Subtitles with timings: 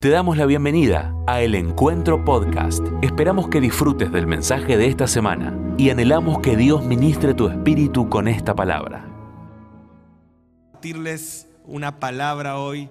[0.00, 2.84] Te damos la bienvenida a El Encuentro Podcast.
[3.02, 8.08] Esperamos que disfrutes del mensaje de esta semana y anhelamos que Dios ministre tu espíritu
[8.08, 9.04] con esta palabra.
[10.70, 12.88] Compartirles una palabra hoy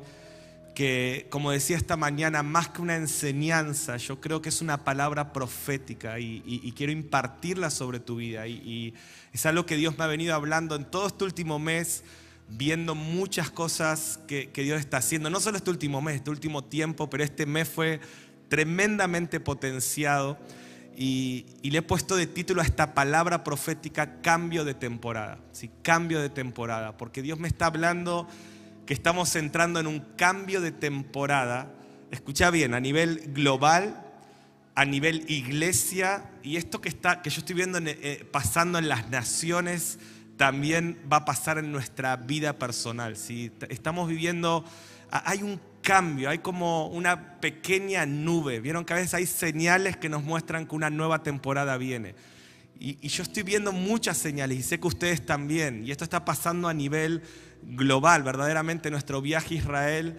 [0.75, 5.32] que, como decía esta mañana, más que una enseñanza, yo creo que es una palabra
[5.32, 8.48] profética y, y- y quiero impartirla sobre tu vida.
[8.48, 8.94] Y, y
[9.32, 12.04] es algo que Dios me ha venido hablando en todo este último mes,
[12.50, 15.29] viendo muchas cosas que, que Dios está haciendo.
[15.29, 18.00] No solo este último mes, este último tiempo, pero este mes fue
[18.50, 20.37] tremendamente potenciado.
[20.96, 25.39] Y, y le he puesto de título a esta palabra profética cambio de temporada.
[25.51, 26.97] Sí, cambio de temporada.
[26.97, 28.28] Porque Dios me está hablando
[28.86, 31.71] que estamos entrando en un cambio de temporada.
[32.09, 34.06] Escucha bien, a nivel global,
[34.73, 36.31] a nivel iglesia.
[36.42, 40.00] Y esto que, está, que yo estoy viendo en- eh, pasando en las naciones
[40.38, 43.16] también va a pasar en nuestra vida personal.
[43.16, 44.64] T- Estamos viviendo,
[45.09, 48.59] hay un cambio, hay como una pequeña nube.
[48.59, 52.16] Vieron que a veces hay señales que nos muestran que una nueva temporada viene.
[52.80, 55.86] Y, yo estoy viendo muchas señales y sé que ustedes también.
[55.86, 57.23] Y esto está pasando a nivel
[57.64, 58.22] global.
[58.22, 60.17] Verdaderamente nuestro viaje a Israel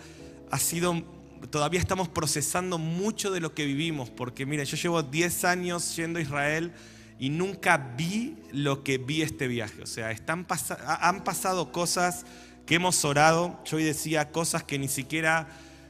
[0.51, 1.05] ha sido,
[1.51, 4.11] todavía estamos procesando mucho de lo que vivimos.
[4.11, 6.73] Porque miren, yo llevo 10 años yendo a Israel
[7.19, 9.83] y nunca vi lo que vi este viaje.
[9.83, 10.47] O sea, están
[10.87, 12.25] ha- han pasado cosas
[12.67, 13.61] que hemos orado.
[13.65, 15.49] Yo hoy decía cosas que ni siquiera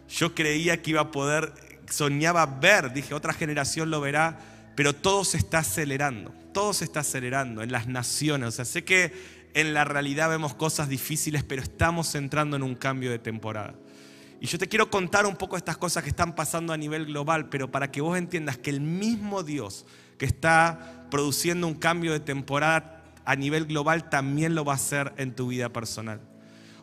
[0.08, 1.52] yo creía que iba a poder,
[1.90, 2.92] soñaba ver.
[2.92, 4.38] Dije, otra generación lo verá,
[4.74, 6.32] pero todo se está acelerando.
[6.52, 8.48] Todo se está acelerando en las naciones.
[8.48, 9.12] O sea, sé que
[9.54, 13.74] en la realidad vemos cosas difíciles, pero estamos entrando en un cambio de temporada.
[14.40, 17.48] Y yo te quiero contar un poco estas cosas que están pasando a nivel global,
[17.48, 19.84] pero para que vos entiendas que el mismo Dios
[20.16, 25.12] que está produciendo un cambio de temporada a nivel global también lo va a hacer
[25.16, 26.20] en tu vida personal.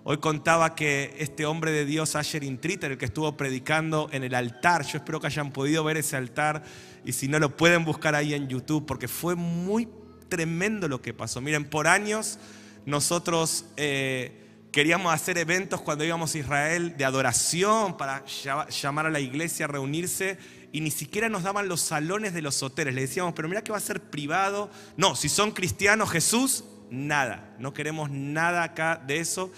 [0.04, 4.36] Hoy contaba que este hombre de Dios, Asher Intriter, el que estuvo predicando en el
[4.36, 6.64] altar, yo espero que hayan podido ver ese altar
[7.04, 9.88] y si no lo pueden buscar ahí en YouTube, porque fue muy
[10.30, 11.42] tremendo lo que pasó.
[11.42, 12.38] Miren, por años
[12.86, 14.45] nosotros eh,
[14.76, 19.64] queríamos hacer eventos cuando íbamos a Israel de adoración para lla- llamar a la iglesia
[19.64, 20.38] a reunirse
[20.74, 22.94] y ni siquiera nos daban los salones de los hoteles.
[22.94, 24.70] Le decíamos, pero mira que va a ser privado.
[24.98, 27.56] No, si son cristianos, Jesús, nada.
[27.58, 29.50] No queremos nada acá de eso.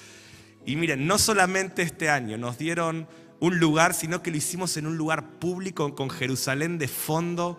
[0.67, 3.07] Y miren, no solamente este año nos dieron
[3.39, 7.57] un lugar, sino que lo hicimos en un lugar público con Jerusalén de fondo,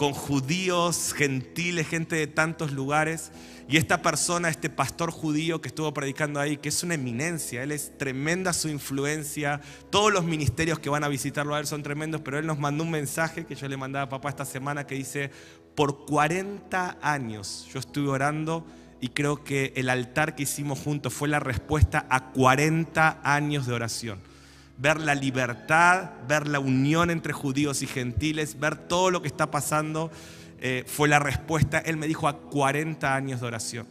[0.00, 3.32] con judíos, gentiles, gente de tantos lugares.
[3.68, 7.70] Y esta persona, este pastor judío que estuvo predicando ahí, que es una eminencia, él
[7.70, 12.22] es tremenda su influencia, todos los ministerios que van a visitarlo a él son tremendos,
[12.22, 14.94] pero él nos mandó un mensaje que yo le mandaba a papá esta semana que
[14.94, 15.30] dice,
[15.74, 18.64] por 40 años yo estuve orando
[19.02, 23.74] y creo que el altar que hicimos juntos fue la respuesta a 40 años de
[23.74, 24.29] oración.
[24.80, 29.50] Ver la libertad, ver la unión entre judíos y gentiles, ver todo lo que está
[29.50, 30.10] pasando,
[30.58, 33.86] eh, fue la respuesta, él me dijo, a 40 años de oración.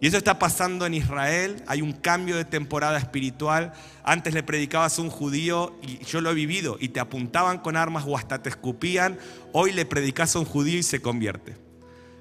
[0.00, 3.72] Y eso está pasando en Israel, hay un cambio de temporada espiritual.
[4.04, 7.76] Antes le predicabas a un judío y yo lo he vivido y te apuntaban con
[7.76, 9.18] armas o hasta te escupían.
[9.52, 11.56] Hoy le predicas a un judío y se convierte.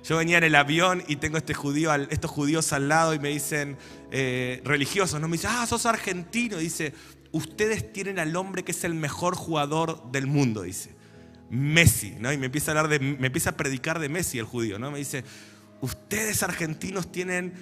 [0.03, 3.29] Yo venía en el avión y tengo este judío, estos judíos al lado y me
[3.29, 3.77] dicen,
[4.09, 5.27] eh, religiosos, ¿no?
[5.27, 6.57] Me dicen, ah, sos argentino.
[6.57, 6.93] Dice,
[7.31, 10.95] ustedes tienen al hombre que es el mejor jugador del mundo, dice.
[11.49, 12.31] Messi, ¿no?
[12.33, 14.91] Y me empieza a hablar me empieza a predicar de Messi el judío, ¿no?
[14.91, 15.23] Me dice,
[15.81, 17.53] ustedes argentinos tienen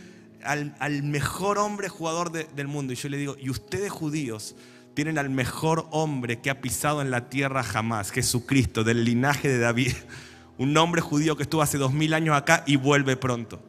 [0.43, 2.93] al, mejor hombre jugador de- del mundo.
[2.93, 4.55] Y yo le digo, y ustedes judíos
[4.93, 9.59] tienen al mejor hombre que ha pisado en la tierra jamás, Jesucristo, del linaje de
[9.59, 9.93] David.
[10.57, 13.61] Un hombre judío que estuvo hace dos mil años acá y vuelve pronto.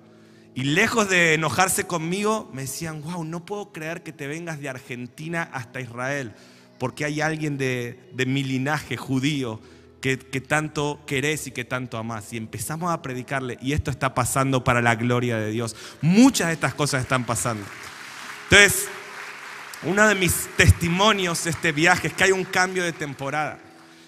[0.56, 4.70] Y lejos de enojarse conmigo, me decían, wow, no puedo creer que te vengas de
[4.70, 6.32] Argentina hasta Israel,
[6.78, 9.60] porque hay alguien de, de mi linaje judío
[10.00, 12.32] que, que tanto querés y que tanto amás.
[12.32, 15.76] Y empezamos a predicarle, y esto está pasando para la gloria de Dios.
[16.00, 17.66] Muchas de estas cosas están pasando.
[18.44, 18.88] Entonces,
[19.82, 23.58] uno de mis testimonios de este viaje es que hay un cambio de temporada.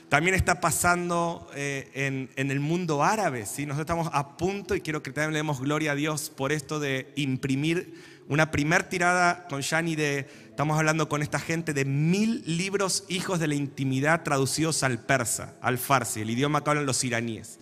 [0.09, 3.45] También está pasando eh, en, el mundo árabe.
[3.45, 3.67] ¿sí?
[3.67, 6.81] Nosotros estamos a punto, y quiero que también le demos gloria a Dios por esto
[6.81, 7.95] de imprimir
[8.29, 13.39] una primer tirada con Yani de, estamos hablando con esta gente, de mil libros hijos
[13.39, 17.59] de la intimidad traducidos al persa, al farsi, el idioma que hablan los iraníes.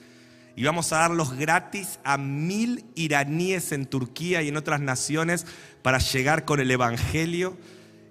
[0.57, 5.47] Y vamos a darlos gratis a mil iraníes en Turquía y en otras naciones
[5.83, 7.57] para llegar con el Evangelio.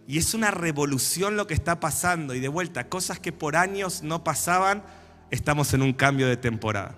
[0.07, 2.35] Y es una revolución lo que está pasando.
[2.35, 4.83] Y de vuelta, cosas que por años no pasaban,
[5.31, 6.95] estamos en un cambio de temporada.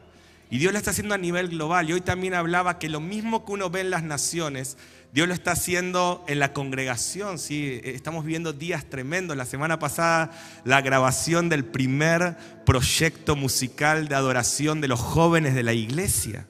[0.49, 1.89] Y Dios lo está haciendo a nivel global.
[1.89, 4.77] Y hoy también hablaba que lo mismo que uno ve en las naciones,
[5.13, 7.39] Dios lo está haciendo en la congregación.
[7.39, 7.79] ¿sí?
[7.83, 9.37] Estamos viviendo días tremendos.
[9.37, 10.31] La semana pasada
[10.65, 16.45] la grabación del primer proyecto musical de adoración de los jóvenes de la iglesia.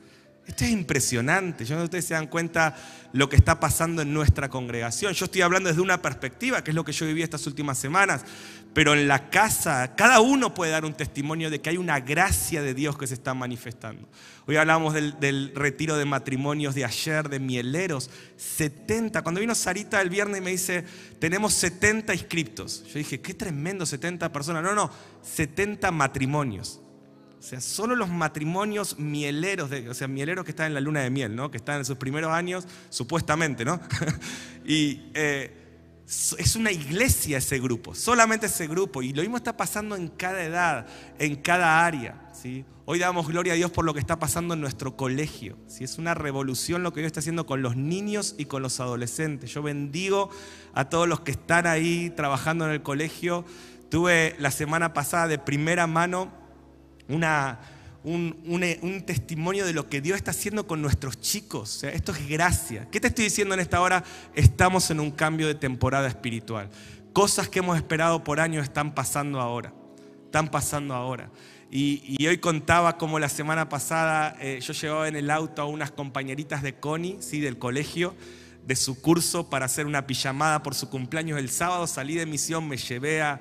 [0.48, 1.66] Esto es impresionante.
[1.66, 2.74] Yo no sé si ustedes se dan cuenta
[3.12, 5.14] lo que está pasando en nuestra congregación.
[5.14, 8.24] Yo estoy hablando desde una perspectiva, que es lo que yo viví estas últimas semanas.
[8.74, 12.62] Pero en la casa, cada uno puede dar un testimonio de que hay una gracia
[12.62, 14.08] de Dios que se está manifestando.
[14.46, 18.10] Hoy hablamos del, retiro de matrimonios de ayer, de mieleros.
[18.38, 19.24] 70.
[19.24, 20.86] Cuando vino Sarita el viernes y me dice,
[21.20, 22.86] tenemos 70 inscriptos.
[22.88, 24.64] Yo dije, qué tremendo, 70 personas.
[24.64, 24.90] No, no,
[25.24, 26.80] 70 matrimonios.
[27.40, 31.10] O sea, solo los matrimonios mieleros, o sea, mieleros que están en la luna de
[31.10, 31.52] miel, ¿no?
[31.52, 33.80] Que están en sus primeros años, supuestamente, ¿no?
[34.66, 35.68] y eh,
[36.06, 39.02] es una iglesia ese grupo, solamente ese grupo.
[39.02, 40.88] Y lo mismo está pasando en cada edad,
[41.20, 42.66] en cada área, ¿sí?
[42.90, 45.58] Hoy damos gloria a Dios por lo que está pasando en nuestro colegio.
[45.68, 45.84] ¿sí?
[45.84, 49.54] Es una revolución lo que Dios está haciendo con los niños y con los adolescentes.
[49.54, 50.30] Yo bendigo
[50.74, 53.44] a todos los que están ahí trabajando en el colegio.
[53.90, 56.32] Tuve la semana pasada de primera mano
[57.10, 57.60] una,
[58.04, 61.84] un, testimonio de lo que Dios está haciendo con nuestros chicos.
[61.84, 62.88] esto es gracia.
[62.92, 64.04] ¿Qué te estoy diciendo en esta hora?
[64.36, 66.70] Estamos en un cambio de temporada espiritual.
[67.14, 69.74] Cosas que hemos esperado por años están pasando ahora.
[70.26, 71.30] Están pasando ahora.
[71.70, 75.92] Y, hoy contaba como la semana pasada eh, yo llevaba en el auto a unas
[75.92, 77.42] compañeritas de Connie, ¿sí?
[77.42, 78.16] del colegio,
[78.68, 81.88] de su curso para hacer una pijamada por su cumpleaños el sábado.
[81.88, 83.40] Salí de misión, me llevé a,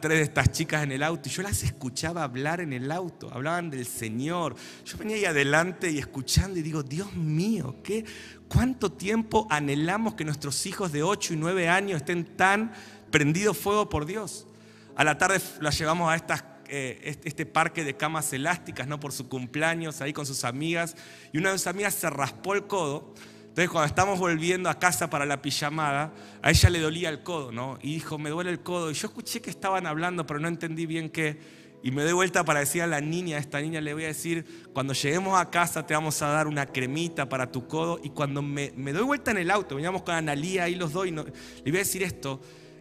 [0.00, 3.28] tres de estas chicas en el auto y yo las escuchaba hablar en el auto.
[3.32, 4.54] Hablaban del Señor.
[4.84, 8.04] Yo venía ahí adelante y escuchando y digo, Dios mío, ¿qué,
[8.48, 12.72] ¿cuánto tiempo anhelamos que nuestros hijos de 8 y 9 años estén tan
[13.10, 14.46] prendidos fuego por Dios?
[14.94, 16.24] A la tarde las llevamos a
[16.68, 19.00] eh, este parque de camas elásticas, ¿no?
[19.00, 20.94] Por su cumpleaños, ahí con sus amigas.
[21.32, 23.12] Y una de sus amigas se raspó el codo
[23.48, 26.12] entonces cuando estamos volviendo a casa para la pijamada,
[26.42, 27.78] a ella le dolía el codo, ¿no?
[27.82, 28.90] Y dijo, me duele el codo.
[28.90, 31.38] Y yo escuché que estaban hablando, pero no entendí bien qué.
[31.82, 34.08] Y me doy vuelta para decir a la niña, a esta niña le voy a
[34.08, 38.00] decir, cuando lleguemos a casa te vamos a dar una cremita para tu codo.
[38.02, 41.10] Y cuando me, doy vuelta en el auto, veníamos con Analía ahí los dos, y
[41.10, 42.40] le voy a decir esto,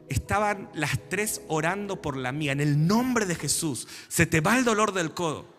[0.09, 3.87] estaban las tres orando por la mía, en el nombre de Jesús.
[4.07, 5.56] Se te va el dolor del codo.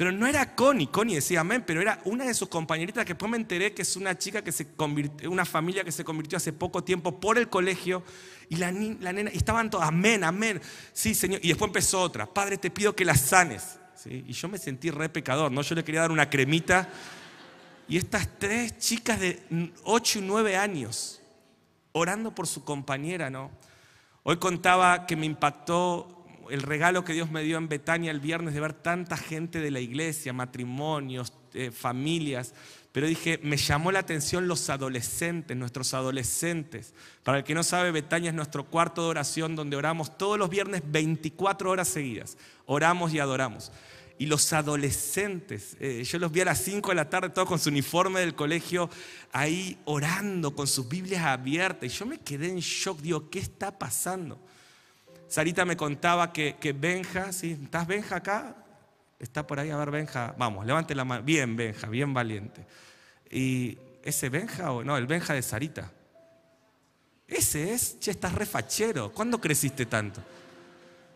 [0.00, 3.30] Pero no era Connie, Connie decía amén, pero era una de sus compañeritas que después
[3.30, 6.54] me enteré que es una chica que se convirtió, una familia que se convirtió hace
[6.54, 8.02] poco tiempo por el colegio
[8.48, 10.58] y la, nena, y estaban todos, amén, amén,
[10.94, 14.56] sí Señor, y después empezó otra, Padre te pido que la sanes, y yo me
[14.56, 15.60] sentí re pecador, ¿no?
[15.60, 16.88] Yo le quería dar una cremita
[17.86, 19.42] y estas tres chicas de
[19.84, 21.20] 8 y 9 años
[21.92, 23.50] orando por su compañera, ¿no?
[24.22, 26.19] Hoy contaba que me impactó
[26.50, 29.70] el regalo que Dios me dio en Betania el viernes de ver tanta gente de
[29.70, 32.54] la iglesia, matrimonios, eh, familias.
[32.92, 36.92] Pero dije, me llamó la atención los adolescentes, nuestros adolescentes.
[37.22, 40.50] Para el que no sabe, Betania es nuestro cuarto de oración donde oramos todos los
[40.50, 42.36] viernes 24 horas seguidas.
[42.66, 43.70] Oramos y adoramos.
[44.18, 47.58] Y los adolescentes, eh, yo los vi a las 5 de la tarde, todos con
[47.58, 48.90] su uniforme del colegio,
[49.32, 51.84] ahí orando, con sus Biblias abiertas.
[51.84, 54.38] Y yo me quedé en shock, digo, ¿qué está pasando?
[55.30, 57.56] Sarita me contaba que, Benja, ¿sí?
[57.62, 58.56] ¿estás Benja acá?
[59.16, 60.34] Está por ahí, a ver, Benja.
[60.36, 61.22] Vamos, levante la mano.
[61.22, 62.66] Bien, Benja, bien valiente.
[63.30, 64.96] ¿Y ese Benja o no?
[64.96, 65.92] El Benja de Sarita.
[67.28, 69.12] Ese es, che, estás refachero.
[69.12, 70.20] ¿Cuándo creciste tanto?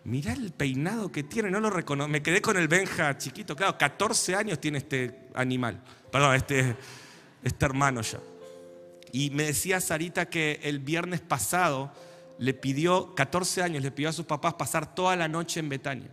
[0.04, 2.08] Mirá el peinado que tiene, no lo reconozco.
[2.08, 6.76] Me quedé con el Benja chiquito, claro, 14 años tiene este animal, perdón, este,
[7.42, 8.20] este hermano ya.
[9.10, 11.92] Y me decía Sarita que el viernes pasado
[12.38, 16.10] le pidió, 14 años, le pidió a sus papás pasar toda la noche en Betania.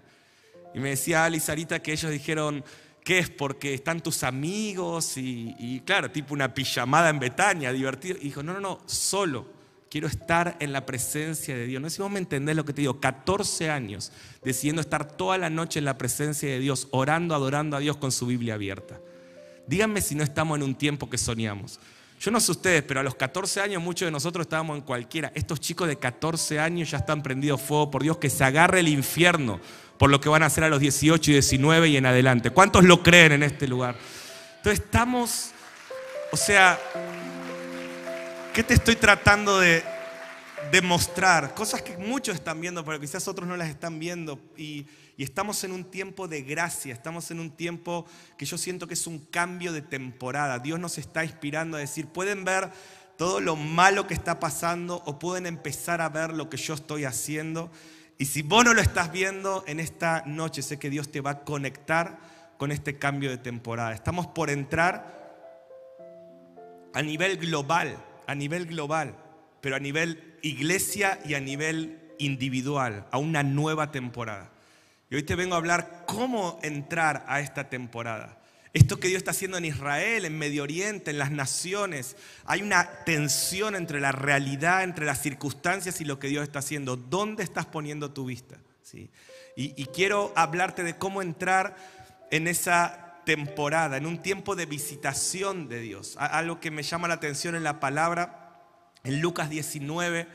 [0.74, 2.64] Y me decía Ali Sarita que ellos dijeron,
[3.04, 3.30] ¿qué es?
[3.30, 8.18] Porque están tus amigos y, claro, tipo una pijamada en Betania, divertido.
[8.20, 9.62] Y dijo, no, no, no, solo.
[9.90, 11.82] Quiero estar en la presencia de Dios.
[11.82, 13.02] No sé si vos me entendés lo que te digo.
[13.02, 17.82] 14 años decidiendo estar toda la noche en la presencia de Dios, orando, adorando a
[17.82, 19.02] Dios con su Biblia abierta.
[19.68, 21.80] Díganme si no estamos en un tiempo que soñamos.
[22.22, 25.32] Yo no sé ustedes, pero a los 14 años muchos de nosotros estábamos en cualquiera.
[25.34, 28.90] Estos chicos de 14 años ya están prendidos fuego por Dios, que se agarre el
[28.90, 29.60] infierno
[29.98, 32.52] por lo que van a hacer a los 18 y 19 y en adelante.
[32.52, 33.96] ¿Cuántos lo creen en este lugar?
[34.58, 35.50] Entonces estamos,
[36.32, 36.80] o sea,
[38.54, 39.84] ¿qué te estoy tratando de
[40.72, 41.54] demostrar?
[41.54, 44.40] Cosas que muchos están viendo, pero quizás otros no las están viendo.
[44.58, 44.86] Y
[45.22, 48.08] y estamos en un tiempo de gracia, estamos en un tiempo
[48.40, 50.58] que yo siento que es un cambio de temporada.
[50.58, 52.72] Dios nos está inspirando a decir, pueden ver
[53.20, 57.06] todo lo malo que está pasando o pueden empezar a ver lo que yo estoy
[57.06, 57.70] haciendo.
[58.18, 61.30] Y si vos no lo estás viendo en esta noche, sé que Dios te va
[61.30, 62.18] a conectar
[62.58, 63.94] con este cambio de temporada.
[63.94, 65.20] Estamos por entrar
[66.96, 69.16] a nivel global, a nivel global,
[69.62, 74.52] pero a nivel iglesia y a nivel individual, a una nueva temporada.
[75.10, 78.38] Y hoy te vengo a hablar cómo entrar a esta temporada.
[78.74, 82.16] Esto que Dios está haciendo en Israel, en Medio Oriente, en las naciones,
[82.46, 86.96] hay una tensión entre la realidad, entre las circunstancias y lo que Dios está haciendo.
[86.96, 88.58] ¿Dónde estás poniendo tu vista?
[88.82, 89.10] ¿Sí?
[89.58, 91.76] Y, y quiero hablarte de cómo entrar
[92.32, 96.16] en esa temporada, en un tiempo de visitación de Dios.
[96.18, 98.41] Algo que me llama la atención en la palabra,
[99.04, 100.28] en Lucas 19,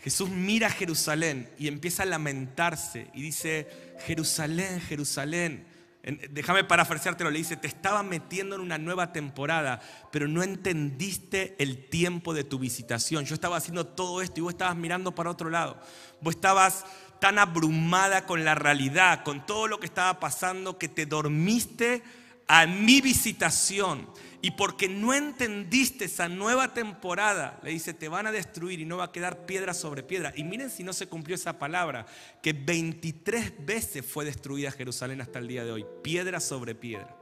[0.00, 3.68] Jesús mira a Jerusalén y empieza a lamentarse y dice,
[4.06, 5.66] Jerusalén, Jerusalén
[6.04, 9.80] Déjame parafraseártelo, le dice, te estaba metiendo en una nueva temporada,
[10.12, 13.24] pero no entendiste el tiempo de tu visitación.
[13.24, 15.80] Yo estaba haciendo todo esto y vos estabas mirando para otro lado.
[16.20, 16.84] Vos estabas
[17.22, 22.02] tan abrumada con la realidad, con todo lo que estaba pasando, que te dormiste
[22.48, 24.06] a mi visitación.
[24.44, 28.98] Y porque no entendiste esa nueva temporada, le dice, te van a destruir y no
[28.98, 30.34] va a quedar piedra sobre piedra.
[30.36, 32.04] Y miren si no se cumplió esa palabra,
[32.42, 37.16] que 23 veces fue destruida Jerusalén hasta el día de hoy, piedra sobre piedra.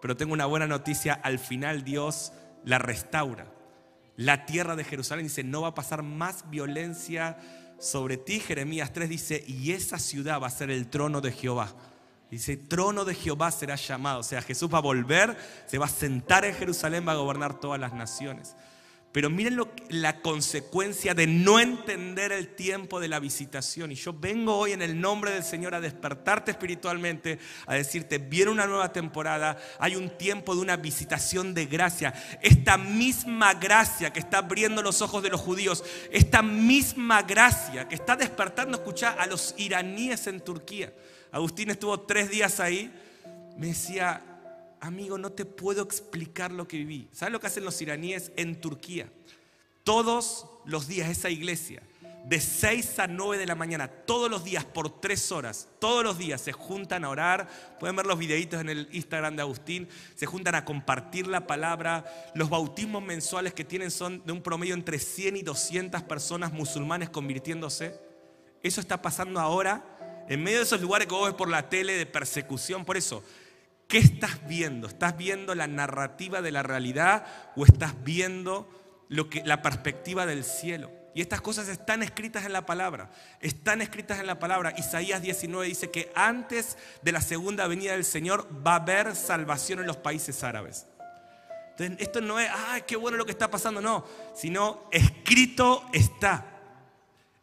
[0.00, 2.32] Pero tengo una buena noticia, al final Dios
[2.64, 3.52] la restaura.
[4.14, 7.36] La tierra de Jerusalén dice, no va a pasar más violencia
[7.80, 8.38] sobre ti.
[8.38, 11.74] Jeremías 3 dice, y esa ciudad va a ser el trono de Jehová
[12.30, 14.20] Dice, trono de Jehová será llamado.
[14.20, 17.58] O sea, Jesús va a volver, se va a sentar en Jerusalén, va a gobernar
[17.58, 18.54] todas las naciones.
[19.12, 23.90] Pero miren lo, la consecuencia de no entender el tiempo de la visitación.
[23.90, 28.52] Y yo vengo hoy en el nombre del Señor a despertarte espiritualmente, a decirte, viene
[28.52, 32.14] una nueva temporada, hay un tiempo de una visitación de gracia.
[32.40, 35.82] Esta misma gracia que está abriendo los ojos de los judíos,
[36.12, 40.92] esta misma gracia que está despertando, escucha, a los iraníes en Turquía.
[41.32, 42.92] Agustín estuvo tres días ahí,
[43.56, 44.22] me decía,
[44.80, 47.08] amigo, no te puedo explicar lo que viví.
[47.12, 49.10] ¿Sabes lo que hacen los iraníes en Turquía?
[49.84, 51.82] Todos los días esa iglesia,
[52.24, 56.18] de 6 a 9 de la mañana, todos los días por tres horas, todos los
[56.18, 60.26] días se juntan a orar, pueden ver los videitos en el Instagram de Agustín, se
[60.26, 64.98] juntan a compartir la palabra, los bautismos mensuales que tienen son de un promedio entre
[64.98, 67.98] 100 y 200 personas musulmanes convirtiéndose.
[68.62, 69.82] Eso está pasando ahora
[70.30, 73.24] en medio de esos lugares que vos ves por la tele de persecución, por eso,
[73.88, 74.86] ¿qué estás viendo?
[74.86, 78.68] ¿Estás viendo la narrativa de la realidad o estás viendo
[79.08, 80.92] lo que, la perspectiva del cielo?
[81.16, 83.10] Y estas cosas están escritas en la palabra.
[83.40, 84.72] Están escritas en la palabra.
[84.78, 89.80] Isaías 19 dice que antes de la segunda venida del Señor va a haber salvación
[89.80, 90.86] en los países árabes.
[91.70, 94.06] Entonces, esto no es, ay, qué bueno lo que está pasando, no,
[94.36, 96.59] sino escrito está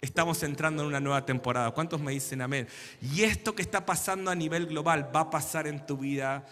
[0.08, 1.72] estamos entrando en una nueva temporada.
[1.72, 2.68] ¿Cuántos me dicen amén?
[3.02, 6.46] Y esto que está pasando a nivel global va a pasar en tu vida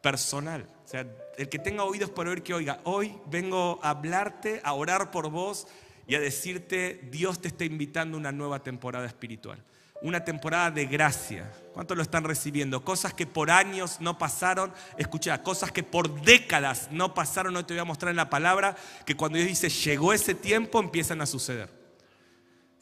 [0.00, 0.66] personal.
[0.84, 4.72] O sea, el que tenga oídos por oír que oiga, hoy vengo a hablarte, a
[4.74, 5.66] orar por vos
[6.06, 9.62] y a decirte, Dios te está invitando a una nueva temporada espiritual.
[10.00, 11.50] Una temporada de gracia.
[11.72, 12.84] ¿Cuántos lo están recibiendo?
[12.84, 14.72] Cosas que por años no pasaron.
[14.96, 17.56] Escucha, cosas que por décadas no pasaron.
[17.56, 20.78] Hoy te voy a mostrar en la palabra que cuando Dios dice llegó ese tiempo
[20.78, 21.77] empiezan a suceder.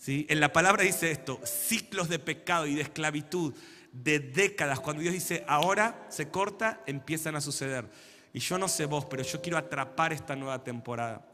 [0.07, 3.55] En la palabra dice esto, ciclos de pecado y de esclavitud
[3.93, 4.81] de décadas.
[4.81, 7.89] Cuando Dios dice ahora se corta, empiezan a suceder.
[8.33, 11.27] Y yo no sé vos, pero yo quiero atrapar esta nueva temporada.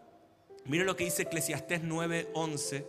[0.65, 2.85] Miren lo que dice Eclesiastés 9:11.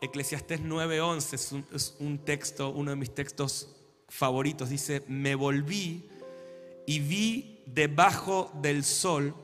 [0.00, 3.74] Eclesiastés 9:11 es es un texto, uno de mis textos
[4.08, 4.68] favoritos.
[4.68, 6.08] Dice, me volví
[6.86, 9.34] y vi debajo del sol.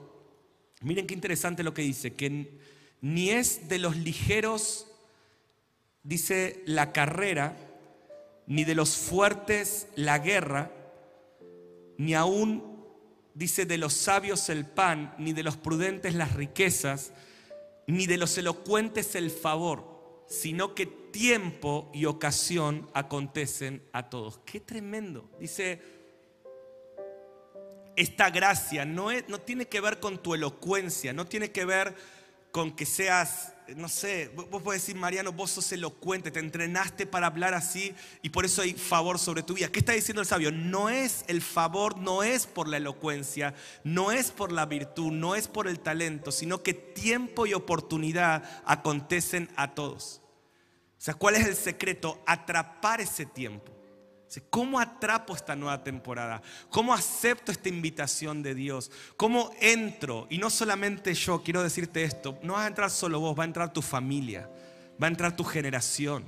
[0.82, 2.58] Miren qué interesante lo que dice, que
[3.00, 4.86] ni es de los ligeros
[6.02, 7.56] dice la carrera,
[8.46, 10.70] ni de los fuertes la guerra,
[11.98, 12.70] ni aún
[13.34, 17.12] dice de los sabios el pan, ni de los prudentes las riquezas,
[17.86, 24.38] ni de los elocuentes el favor, sino que tiempo y ocasión acontecen a todos.
[24.44, 25.28] Qué tremendo.
[25.38, 25.80] Dice,
[27.96, 31.94] esta gracia no, no tiene que ver con tu elocuencia, no tiene que ver
[32.50, 37.28] con que seas, no sé, vos podés decir, Mariano, vos sos elocuente, te entrenaste para
[37.28, 39.68] hablar así y por eso hay favor sobre tu vida.
[39.68, 40.50] ¿Qué está diciendo el sabio?
[40.50, 43.54] No es el favor, no es por la elocuencia,
[43.84, 48.62] no es por la virtud, no es por el talento, sino que tiempo y oportunidad
[48.64, 50.20] acontecen a todos.
[50.98, 52.22] O sea, ¿cuál es el secreto?
[52.26, 53.79] Atrapar ese tiempo.
[54.50, 56.40] ¿Cómo atrapo esta nueva temporada?
[56.68, 58.92] ¿Cómo acepto esta invitación de Dios?
[59.16, 60.28] ¿Cómo entro?
[60.30, 63.46] Y no solamente yo, quiero decirte esto, no vas a entrar solo vos, va a
[63.46, 64.48] entrar tu familia,
[65.02, 66.24] va a entrar tu generación,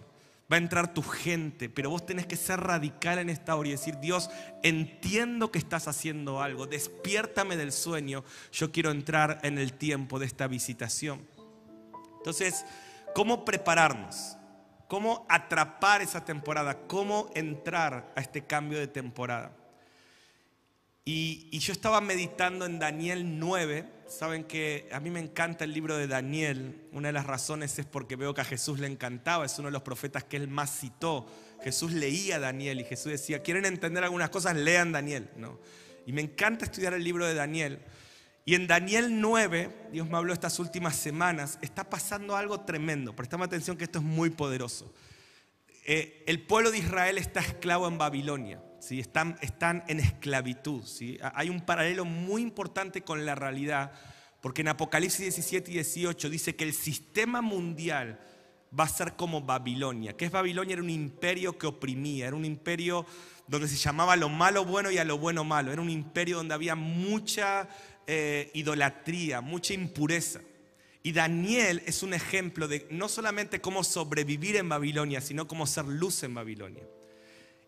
[0.52, 3.72] va a entrar tu gente, pero vos tenés que ser radical en esta hora y
[3.72, 4.30] decir, Dios,
[4.64, 10.26] entiendo que estás haciendo algo, despiértame del sueño, yo quiero entrar en el tiempo de
[10.26, 11.24] esta visitación.
[12.18, 12.64] Entonces,
[13.14, 14.36] ¿cómo prepararnos?
[14.92, 16.86] ¿Cómo atrapar esa temporada?
[16.86, 19.56] ¿Cómo entrar a este cambio de temporada?
[21.02, 23.88] Y, yo estaba meditando en Daniel 9.
[24.06, 26.78] Saben que a mí me encanta el libro de Daniel.
[26.92, 29.46] Una de las razones es porque veo que a Jesús le encantaba.
[29.46, 31.26] Es uno de los profetas que él más citó.
[31.64, 34.56] Jesús leía a Daniel y Jesús decía, ¿quieren entender algunas cosas?
[34.56, 35.30] Lean Daniel.
[35.36, 35.58] ¿no?
[36.04, 37.78] Y me encanta estudiar el libro de Daniel.
[38.44, 43.14] Y en Daniel 9, Dios me habló estas últimas semanas, está pasando algo tremendo.
[43.14, 44.92] Prestame atención que esto es muy poderoso.
[45.84, 48.60] Eh, el pueblo de Israel está esclavo en Babilonia.
[48.80, 48.98] ¿sí?
[48.98, 50.84] Están, están en esclavitud.
[50.84, 51.18] ¿sí?
[51.34, 53.92] Hay un paralelo muy importante con la realidad,
[54.40, 58.18] porque en Apocalipsis 17 y 18 dice que el sistema mundial
[58.78, 60.14] va a ser como Babilonia.
[60.16, 60.72] ¿Qué es Babilonia?
[60.72, 63.06] Era un imperio que oprimía, era un imperio
[63.46, 65.72] donde se llamaba lo malo bueno y a lo bueno malo.
[65.72, 67.68] Era un imperio donde había mucha
[68.06, 70.40] eh, idolatría, mucha impureza.
[71.02, 75.84] Y Daniel es un ejemplo de no solamente cómo sobrevivir en Babilonia, sino cómo ser
[75.86, 76.84] luz en Babilonia.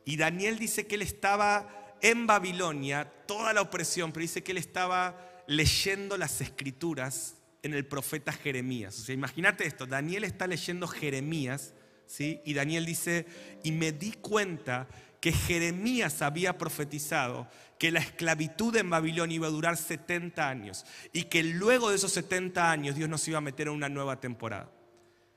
[0.04, 4.58] Y Daniel dice que él estaba en Babilonia, toda la opresión, pero dice que él
[4.58, 8.98] estaba leyendo las escrituras en el profeta Jeremías.
[9.00, 11.72] O sea, imagínate esto, Daniel está leyendo Jeremías,
[12.06, 12.40] ¿sí?
[12.44, 13.26] Y Daniel dice,
[13.62, 14.86] y me di cuenta
[15.24, 21.22] que Jeremías había profetizado que la esclavitud en Babilonia iba a durar 70 años y
[21.22, 24.70] que luego de esos 70 años Dios nos iba a meter en una nueva temporada.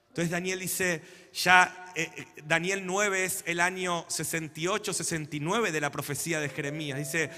[0.10, 1.01] Entonces Daniel dice,
[1.32, 7.00] ya eh, eh, Daniel 9 es el año 68, 69 de la profecía de Jeremías.
[7.00, 7.29] Dice,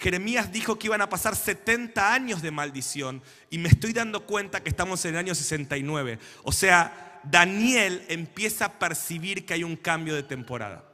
[0.00, 4.62] Jeremías dijo que iban a pasar 70 años de maldición y me estoy dando cuenta
[4.62, 6.18] que estamos en el año 69.
[6.42, 10.91] O sea, Daniel empieza a percibir que hay un cambio de temporada.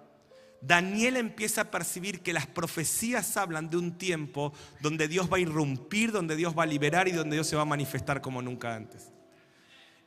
[0.60, 5.40] Daniel empieza a percibir que las profecías hablan de un tiempo donde Dios va a
[5.40, 8.74] irrumpir, donde Dios va a liberar y donde Dios se va a manifestar como nunca
[8.74, 9.12] antes.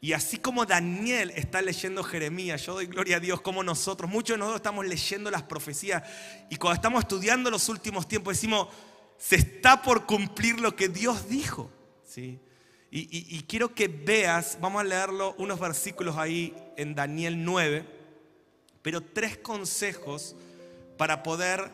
[0.01, 4.33] Y así como Daniel está leyendo Jeremías, yo doy gloria a Dios como nosotros, muchos
[4.33, 6.03] de nosotros estamos leyendo las profecías
[6.49, 8.67] y cuando estamos estudiando los últimos tiempos decimos,
[9.17, 11.71] se está por cumplir lo que Dios dijo.
[12.03, 12.39] ¿sí?
[12.89, 18.00] Y, y quiero que veas, vamos a leerlo unos versículos ahí en Daniel 9,
[18.81, 20.35] pero tres consejos
[20.97, 21.71] para poder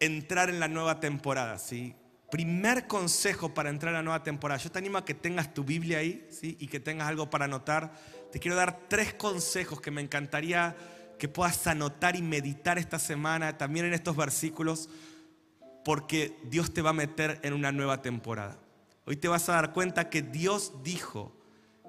[0.00, 1.58] entrar en la nueva temporada.
[1.58, 1.94] ¿sí?
[2.30, 4.60] Primer consejo para entrar a la nueva temporada.
[4.60, 6.56] Yo te animo a que tengas tu Biblia ahí ¿sí?
[6.58, 7.92] y que tengas algo para anotar.
[8.32, 10.76] Te quiero dar tres consejos que me encantaría
[11.18, 14.88] que puedas anotar y meditar esta semana, también en estos versículos,
[15.84, 18.58] porque Dios te va a meter en una nueva temporada.
[19.04, 21.32] Hoy te vas a dar cuenta que Dios dijo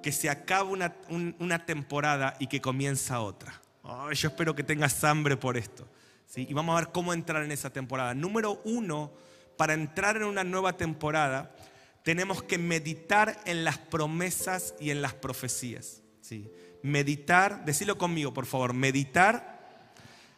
[0.03, 0.95] que se acaba una,
[1.39, 3.59] una temporada y que comienza otra.
[3.83, 5.87] Yo espero que tengas hambre por esto.
[6.35, 8.13] Y vamos a ver cómo entrar en esa temporada.
[8.13, 9.11] Número uno,
[9.57, 11.55] para entrar en una nueva temporada,
[12.03, 16.01] tenemos que meditar en las promesas y en las profecías.
[16.21, 16.51] ¿sí?
[16.81, 19.93] Meditar, decilo conmigo por favor, meditar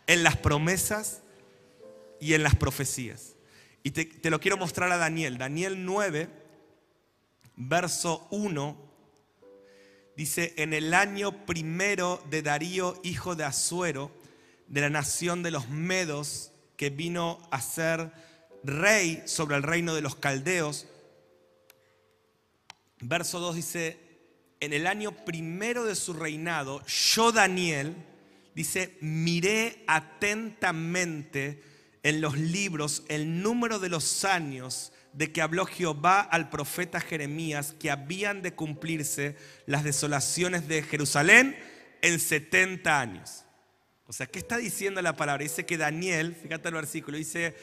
[0.08, 1.22] en las promesas
[2.20, 3.36] y en las profecías.
[3.84, 5.38] Y te, te lo quiero mostrar a Daniel.
[5.38, 6.30] Daniel 9,
[7.56, 8.85] verso 1,
[10.16, 14.12] dice, en el año primero de Darío, hijo de Asuero,
[14.68, 18.12] de la nación de los Medos, que vino a ser
[18.64, 20.88] rey sobre el reino de los caldeos.
[23.00, 24.00] Verso 2 dice,
[24.60, 27.96] en el año primero de su reinado, yo Daniel,
[28.56, 31.62] dice, miré atentamente
[32.04, 37.74] en los libros el número de los años de que habló Jehová al profeta Jeremías
[37.80, 41.58] que habían de cumplirse las desolaciones de Jerusalén
[42.02, 43.46] en 70 años.
[44.08, 45.44] O sea, ¿qué está diciendo la palabra?
[45.44, 47.56] Dice que Daniel, fíjate el versículo, dice,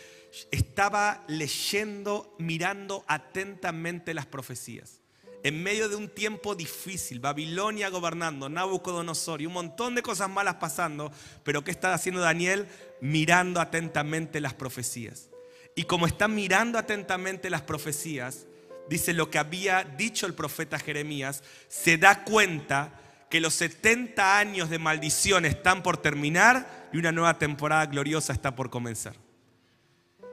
[0.50, 5.00] estaba leyendo, mirando atentamente las profecías.
[5.44, 10.54] En medio de un tiempo difícil, Babilonia gobernando, Nabucodonosor y un montón de cosas malas
[10.54, 11.12] pasando,
[11.44, 12.66] pero ¿qué está haciendo Daniel?
[13.00, 15.31] Mirando atentamente las profecías.
[15.74, 18.46] Y como está mirando atentamente las profecías,
[18.88, 24.68] dice lo que había dicho el profeta Jeremías, se da cuenta que los 70 años
[24.68, 29.14] de maldición están por terminar y una nueva temporada gloriosa está por comenzar.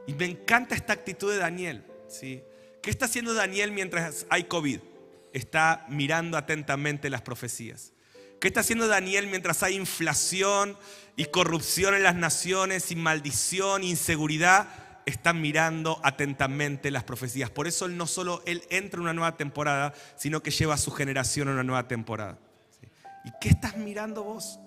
[0.05, 1.85] Y me encanta esta actitud de Daniel.
[2.09, 2.43] ¿sí?
[2.81, 4.79] ¿Qué está haciendo Daniel mientras hay COVID?
[5.31, 7.93] Está mirando atentamente las profecías.
[8.41, 10.77] ¿Qué está haciendo Daniel mientras hay inflación
[11.15, 14.67] y corrupción en las naciones y maldición, inseguridad?
[15.09, 17.49] Está mirando atentamente las profecías.
[17.49, 20.77] Por eso él no solo él entra en una nueva temporada, sino que lleva a
[20.77, 22.37] su generación a una nueva temporada.
[23.25, 24.59] ¿Y qué estás mirando vos?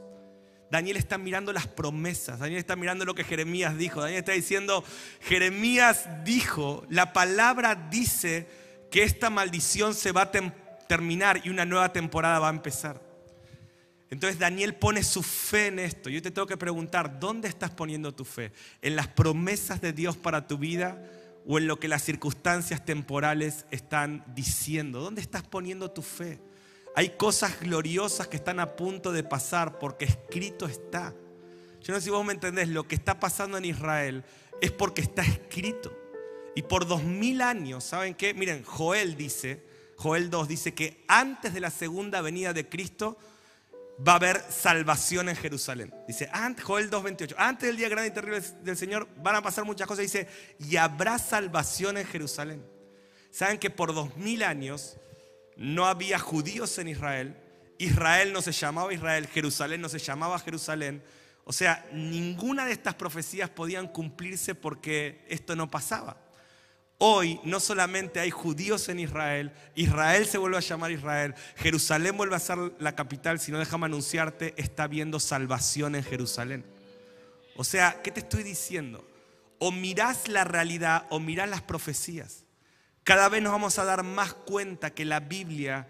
[0.68, 4.82] Daniel está mirando las promesas, Daniel está mirando lo que Jeremías dijo, Daniel está diciendo,
[5.20, 8.48] Jeremías dijo, la palabra dice
[8.90, 10.32] que esta maldición se va a
[10.88, 13.11] terminar y una nueva temporada va a empezar.
[14.12, 16.10] Entonces Daniel pone su fe en esto.
[16.10, 18.52] Yo te tengo que preguntar, ¿dónde estás poniendo tu fe?
[18.82, 21.02] ¿En las promesas de Dios para tu vida
[21.46, 25.00] o en lo que las circunstancias temporales están diciendo?
[25.00, 26.38] ¿Dónde estás poniendo tu fe?
[26.94, 31.14] Hay cosas gloriosas que están a punto de pasar porque escrito está.
[31.80, 34.24] Yo no sé si vos me entendés, lo que está pasando en Israel
[34.60, 35.90] es porque está escrito.
[36.54, 38.34] Y por dos mil años, ¿saben qué?
[38.34, 39.62] Miren, Joel dice,
[39.96, 43.16] Joel 2 dice que antes de la segunda venida de Cristo,
[44.06, 45.94] va a haber salvación en Jerusalén.
[46.08, 46.28] Dice,
[46.62, 50.02] Joel 2.28, antes del día grande y terrible del Señor van a pasar muchas cosas.
[50.02, 50.28] Dice,
[50.58, 52.64] y habrá salvación en Jerusalén.
[53.30, 54.96] Saben que por dos mil años
[55.56, 57.36] no había judíos en Israel.
[57.78, 61.02] Israel no se llamaba Israel, Jerusalén no se llamaba Jerusalén.
[61.44, 66.21] O sea, ninguna de estas profecías podían cumplirse porque esto no pasaba.
[67.04, 72.36] Hoy no solamente hay judíos en Israel, Israel se vuelve a llamar Israel, Jerusalén vuelve
[72.36, 76.64] a ser la capital, sino déjame anunciarte, está habiendo salvación en Jerusalén.
[77.56, 79.04] O sea, ¿qué te estoy diciendo?
[79.58, 82.44] O mirás la realidad o mirás las profecías.
[83.02, 85.88] Cada vez nos vamos a dar más cuenta que la Biblia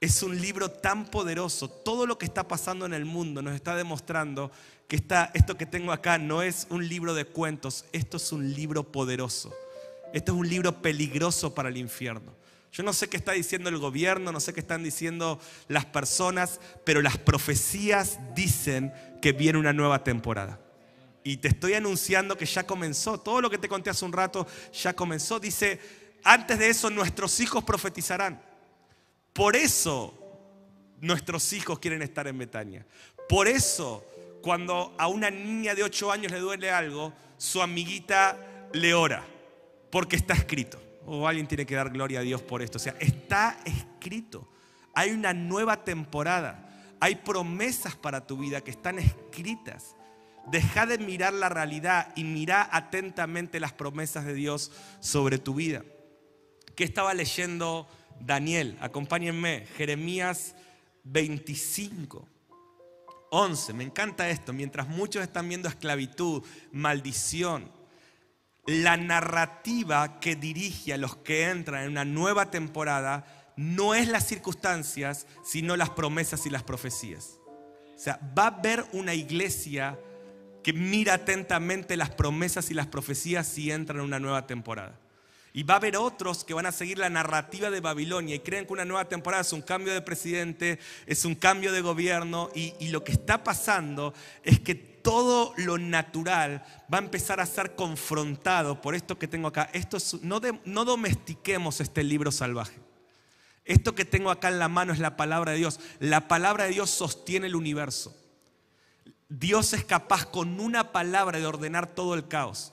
[0.00, 1.68] es un libro tan poderoso.
[1.68, 4.50] Todo lo que está pasando en el mundo nos está demostrando
[4.88, 4.96] que
[5.34, 9.54] esto que tengo acá no es un libro de cuentos, esto es un libro poderoso.
[10.14, 12.36] Esto es un libro peligroso para el infierno.
[12.72, 16.60] Yo no sé qué está diciendo el gobierno, no sé qué están diciendo las personas,
[16.84, 20.60] pero las profecías dicen que viene una nueva temporada.
[21.24, 23.18] Y te estoy anunciando que ya comenzó.
[23.18, 25.40] Todo lo que te conté hace un rato ya comenzó.
[25.40, 25.80] Dice,
[26.22, 28.40] antes de eso nuestros hijos profetizarán.
[29.32, 30.16] Por eso
[31.00, 32.86] nuestros hijos quieren estar en Betania.
[33.28, 34.06] Por eso
[34.42, 39.33] cuando a una niña de 8 años le duele algo, su amiguita le ora
[39.94, 40.82] porque está escrito.
[41.06, 42.78] O alguien tiene que dar gloria a Dios por esto.
[42.78, 44.48] O sea, está escrito.
[44.92, 46.68] Hay una nueva temporada.
[46.98, 49.94] Hay promesas para tu vida que están escritas.
[50.50, 55.84] Deja de mirar la realidad y mira atentamente las promesas de Dios sobre tu vida.
[56.74, 57.86] ¿Qué estaba leyendo
[58.18, 58.76] Daniel?
[58.80, 59.64] Acompáñenme.
[59.76, 60.56] Jeremías
[61.04, 62.28] 25.
[63.30, 63.72] 11.
[63.74, 64.52] Me encanta esto.
[64.52, 67.70] Mientras muchos están viendo esclavitud, maldición,
[68.66, 74.26] la narrativa que dirige a los que entran en una nueva temporada no es las
[74.26, 77.38] circunstancias, sino las promesas y las profecías.
[77.94, 79.98] O sea, va a haber una iglesia
[80.62, 84.98] que mira atentamente las promesas y las profecías si entran en una nueva temporada.
[85.52, 88.66] Y va a haber otros que van a seguir la narrativa de Babilonia y creen
[88.66, 92.74] que una nueva temporada es un cambio de presidente, es un cambio de gobierno y,
[92.80, 97.76] y lo que está pasando es que todo lo natural va a empezar a ser
[97.76, 99.68] confrontado por esto que tengo acá.
[99.74, 102.80] Esto no, no domestiquemos este libro salvaje.
[103.66, 105.78] Esto que tengo acá en la mano es la palabra de Dios.
[106.00, 108.16] La palabra de Dios sostiene el universo.
[109.28, 112.72] Dios es capaz con una palabra de ordenar todo el caos.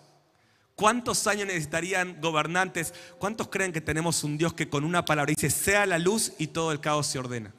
[0.75, 2.93] ¿Cuántos años necesitarían gobernantes?
[3.19, 6.47] ¿Cuántos creen que tenemos un Dios que con una palabra dice, sea la luz y
[6.47, 7.53] todo el caos se ordena?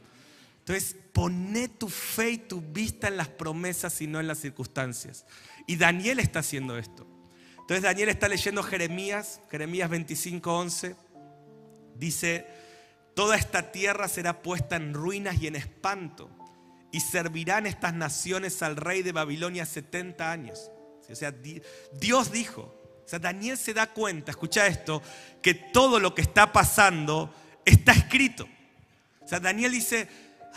[0.61, 5.27] Entonces, poné tu fe y tu vista en las promesas y no en las circunstancias.
[5.67, 7.07] Y Daniel está haciendo esto.
[7.61, 10.97] Entonces Daniel está leyendo Jeremías, Jeremías 25, 11.
[11.95, 12.47] Dice,
[13.15, 16.31] toda esta tierra será puesta en ruinas y en espanto.
[16.91, 20.71] Y servirán estas naciones al rey de Babilonia 70 años.
[21.09, 21.33] O sea,
[21.93, 22.79] Dios dijo.
[23.05, 25.03] O sea, Daniel se da cuenta, escucha esto,
[25.43, 28.49] que todo lo que está pasando está escrito.
[29.21, 30.09] O sea, Daniel dice,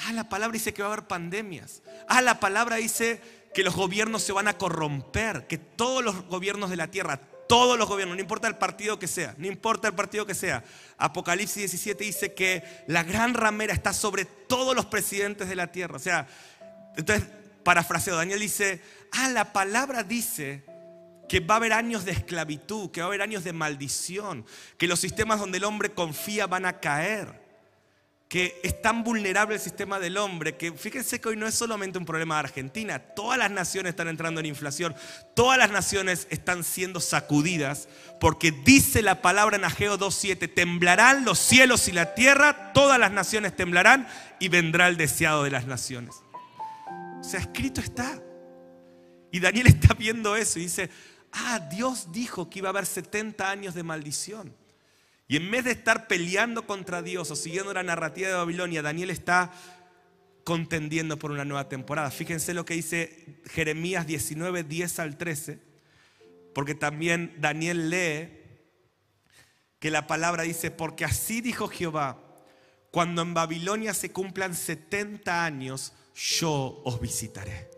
[0.03, 1.81] Ah, la palabra dice que va a haber pandemias.
[2.07, 3.21] Ah, la palabra dice
[3.53, 7.77] que los gobiernos se van a corromper, que todos los gobiernos de la tierra, todos
[7.77, 10.63] los gobiernos, no importa el partido que sea, no importa el partido que sea.
[10.97, 15.95] Apocalipsis 17 dice que la gran ramera está sobre todos los presidentes de la tierra.
[15.95, 16.27] O sea,
[16.97, 17.27] entonces,
[17.63, 18.81] parafraseo, Daniel dice,
[19.13, 20.65] ah, la palabra dice
[21.29, 24.45] que va a haber años de esclavitud, que va a haber años de maldición,
[24.77, 27.44] que los sistemas donde el hombre confía van a caer
[28.35, 31.97] que es tan vulnerable el sistema del hombre que fíjense que hoy no es solamente
[31.97, 34.93] un problema de Argentina, todas las naciones están entrando en inflación,
[35.33, 37.87] todas las naciones están siendo sacudidas
[38.19, 43.13] porque dice la palabra en Ageo 2.7, temblarán los cielos y la tierra, todas las
[43.13, 44.05] naciones temblarán
[44.41, 46.15] y vendrá el deseado de las naciones.
[47.21, 48.21] O sea, escrito está.
[49.31, 50.89] Y Daniel está viendo eso y dice,
[51.31, 54.53] ah, Dios dijo que iba a haber 70 años de maldición.
[55.27, 59.09] Y en vez de estar peleando contra Dios o siguiendo la narrativa de Babilonia, Daniel
[59.09, 59.51] está
[60.43, 62.11] contendiendo por una nueva temporada.
[62.11, 65.59] Fíjense lo que dice Jeremías 19, 10 al 13,
[66.53, 68.29] porque también Daniel lee
[69.79, 72.21] que la palabra dice, porque así dijo Jehová,
[72.91, 77.69] cuando en Babilonia se cumplan 70 años, yo os visitaré.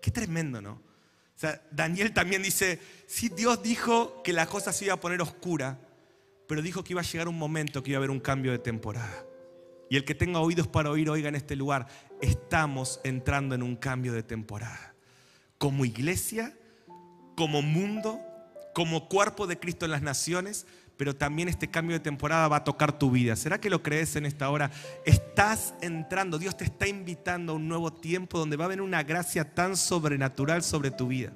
[0.00, 0.72] Qué tremendo, ¿no?
[0.72, 5.20] O sea, Daniel también dice, sí, Dios dijo que la cosa se iba a poner
[5.20, 5.78] oscura,
[6.46, 8.58] pero dijo que iba a llegar un momento que iba a haber un cambio de
[8.58, 9.24] temporada.
[9.90, 11.86] Y el que tenga oídos para oír, oiga en este lugar,
[12.20, 14.94] estamos entrando en un cambio de temporada.
[15.58, 16.56] Como iglesia,
[17.36, 18.20] como mundo,
[18.74, 22.64] como cuerpo de Cristo en las naciones, pero también este cambio de temporada va a
[22.64, 23.36] tocar tu vida.
[23.36, 24.70] ¿Será que lo crees en esta hora?
[25.04, 29.02] Estás entrando, Dios te está invitando a un nuevo tiempo donde va a haber una
[29.02, 31.32] gracia tan sobrenatural sobre tu vida.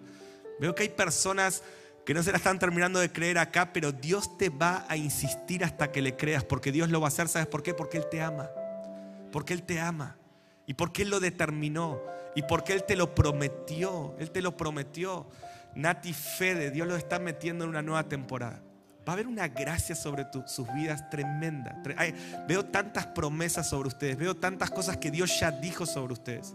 [0.60, 1.62] Veo que hay personas
[2.08, 5.62] que no se la están terminando de creer acá, pero Dios te va a insistir
[5.62, 7.74] hasta que le creas, porque Dios lo va a hacer, ¿sabes por qué?
[7.74, 8.48] Porque Él te ama,
[9.30, 10.16] porque Él te ama
[10.66, 12.00] y porque Él lo determinó
[12.34, 15.26] y porque Él te lo prometió, Él te lo prometió.
[15.74, 18.62] Nati Fede, Dios lo está metiendo en una nueva temporada.
[19.06, 21.76] Va a haber una gracia sobre sus vidas tremenda.
[22.48, 26.54] veo tantas promesas sobre ustedes, veo tantas cosas que Dios ya dijo sobre ustedes.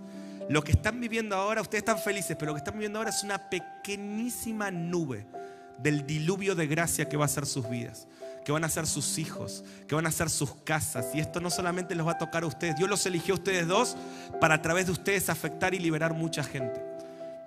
[0.49, 3.23] Lo que están viviendo ahora, ustedes están felices, pero lo que están viviendo ahora es
[3.23, 5.25] una pequeñísima nube
[5.77, 8.07] del diluvio de gracia que va a ser sus vidas,
[8.45, 11.07] que van a ser sus hijos, que van a ser sus casas.
[11.13, 13.67] Y esto no solamente los va a tocar a ustedes, Dios los eligió a ustedes
[13.67, 13.95] dos
[14.39, 16.81] para a través de ustedes afectar y liberar mucha gente.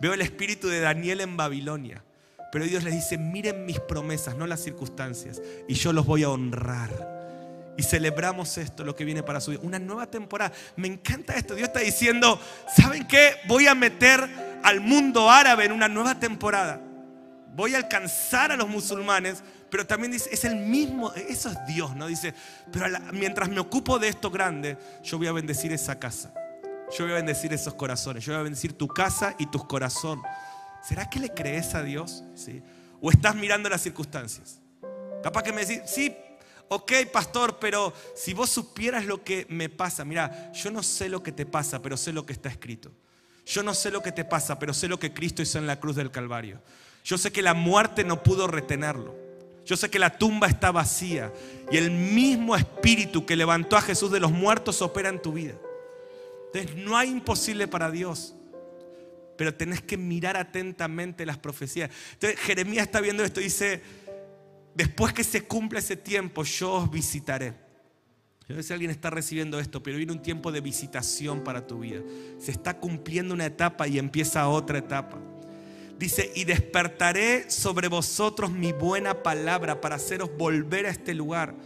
[0.00, 2.04] Veo el espíritu de Daniel en Babilonia,
[2.52, 6.30] pero Dios les dice, miren mis promesas, no las circunstancias, y yo los voy a
[6.30, 7.15] honrar.
[7.76, 9.60] Y celebramos esto, lo que viene para su vida.
[9.62, 10.52] Una nueva temporada.
[10.76, 11.54] Me encanta esto.
[11.54, 12.40] Dios está diciendo,
[12.74, 13.36] ¿saben qué?
[13.46, 14.28] Voy a meter
[14.62, 16.80] al mundo árabe en una nueva temporada
[17.56, 21.96] voy a alcanzar a los musulmanes, pero también dice, es el mismo, eso es Dios,
[21.96, 22.06] ¿no?
[22.06, 22.34] Dice,
[22.70, 26.34] pero mientras me ocupo de esto grande, yo voy a bendecir esa casa,
[26.96, 30.24] yo voy a bendecir esos corazones, yo voy a bendecir tu casa y tus corazones.
[30.86, 32.24] ¿Será que le crees a Dios?
[32.34, 32.62] ¿Sí?
[33.00, 34.60] ¿O estás mirando las circunstancias?
[35.22, 36.14] Capaz que me decís, sí,
[36.68, 41.22] ok, pastor, pero si vos supieras lo que me pasa, mira, yo no sé lo
[41.22, 42.92] que te pasa, pero sé lo que está escrito.
[43.46, 45.78] Yo no sé lo que te pasa, pero sé lo que Cristo hizo en la
[45.78, 46.60] cruz del Calvario.
[47.04, 49.14] Yo sé que la muerte no pudo retenerlo.
[49.64, 51.32] Yo sé que la tumba está vacía.
[51.70, 55.54] Y el mismo espíritu que levantó a Jesús de los muertos opera en tu vida.
[56.52, 58.34] Entonces no hay imposible para Dios.
[59.36, 61.90] Pero tenés que mirar atentamente las profecías.
[62.14, 63.82] Entonces Jeremías está viendo esto y dice,
[64.76, 67.54] después que se cumpla ese tiempo, yo os visitaré.
[68.48, 71.66] Yo no sé si alguien está recibiendo esto, pero viene un tiempo de visitación para
[71.66, 72.02] tu vida.
[72.38, 75.18] Se está cumpliendo una etapa y empieza otra etapa.
[75.98, 81.56] Dice, y despertaré sobre vosotros mi buena palabra para haceros volver a este lugar.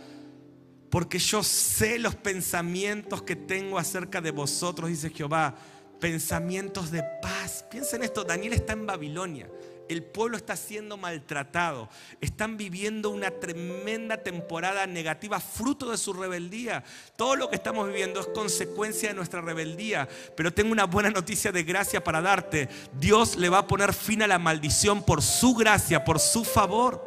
[0.88, 5.56] Porque yo sé los pensamientos que tengo acerca de vosotros, dice Jehová.
[6.00, 7.64] Pensamientos de paz.
[7.70, 9.48] Piensen esto, Daniel está en Babilonia
[9.90, 11.88] el pueblo está siendo maltratado,
[12.20, 16.84] están viviendo una tremenda temporada negativa fruto de su rebeldía.
[17.16, 21.50] Todo lo que estamos viviendo es consecuencia de nuestra rebeldía, pero tengo una buena noticia
[21.50, 22.68] de gracia para darte.
[23.00, 27.04] Dios le va a poner fin a la maldición por su gracia, por su favor.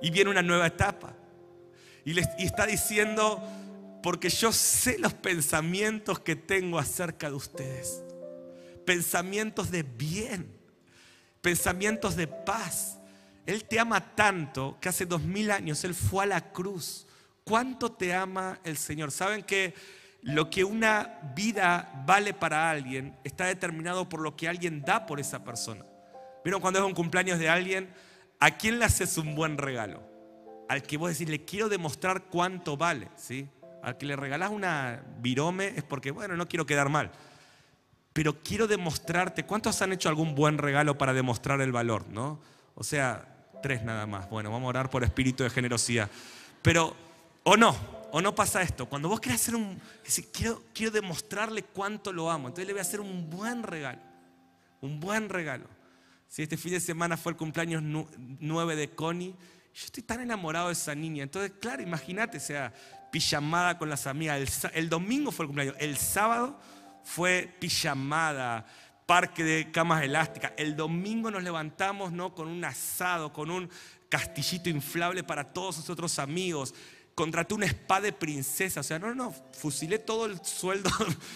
[0.00, 1.14] Y viene una nueva etapa.
[2.06, 3.42] Y, y está diciendo,
[4.02, 8.02] porque yo sé los pensamientos que tengo acerca de ustedes.
[8.86, 10.59] Pensamientos de bien
[11.40, 12.98] pensamientos de paz.
[13.46, 17.06] Él te ama tanto que hace dos mil años Él fue a la cruz.
[17.44, 19.10] ¿Cuánto te ama el Señor?
[19.10, 19.74] ¿Saben que
[20.22, 25.18] lo que una vida vale para alguien está determinado por lo que alguien da por
[25.18, 25.84] esa persona?
[26.44, 27.92] ¿Vieron cuando es un cumpleaños de alguien?
[28.38, 30.02] ¿A quién le haces un buen regalo?
[30.68, 33.48] Al que vos decís, le quiero demostrar cuánto vale, ¿sí?
[33.82, 37.10] Al que le regalás una virome es porque, bueno, no quiero quedar mal
[38.12, 42.06] pero quiero demostrarte, ¿cuántos han hecho algún buen regalo para demostrar el valor?
[42.08, 42.40] ¿no?
[42.74, 43.30] O sea,
[43.62, 44.28] tres nada más.
[44.28, 46.10] Bueno, vamos a orar por espíritu de generosidad.
[46.62, 46.96] Pero,
[47.44, 47.76] o no,
[48.12, 48.86] o no pasa esto.
[48.86, 49.80] Cuando vos querés hacer un,
[50.32, 54.00] quiero, quiero demostrarle cuánto lo amo, entonces le voy a hacer un buen regalo.
[54.80, 55.66] Un buen regalo.
[56.26, 59.34] Si este fin de semana fue el cumpleaños 9 de Connie,
[59.74, 61.22] yo estoy tan enamorado de esa niña.
[61.22, 62.72] Entonces, claro, imagínate, o sea,
[63.10, 64.64] pijamada con las amigas.
[64.74, 65.76] el domingo fue el cumpleaños.
[65.78, 66.58] El sábado
[67.04, 68.66] fue pijamada,
[69.06, 70.52] parque de camas elásticas.
[70.56, 72.34] El domingo nos levantamos ¿no?
[72.34, 73.68] con un asado, con un
[74.08, 76.74] castillito inflable para todos sus otros amigos.
[77.14, 78.80] Contraté una espada de princesa.
[78.80, 80.90] O sea, no, no, fusilé todo el sueldo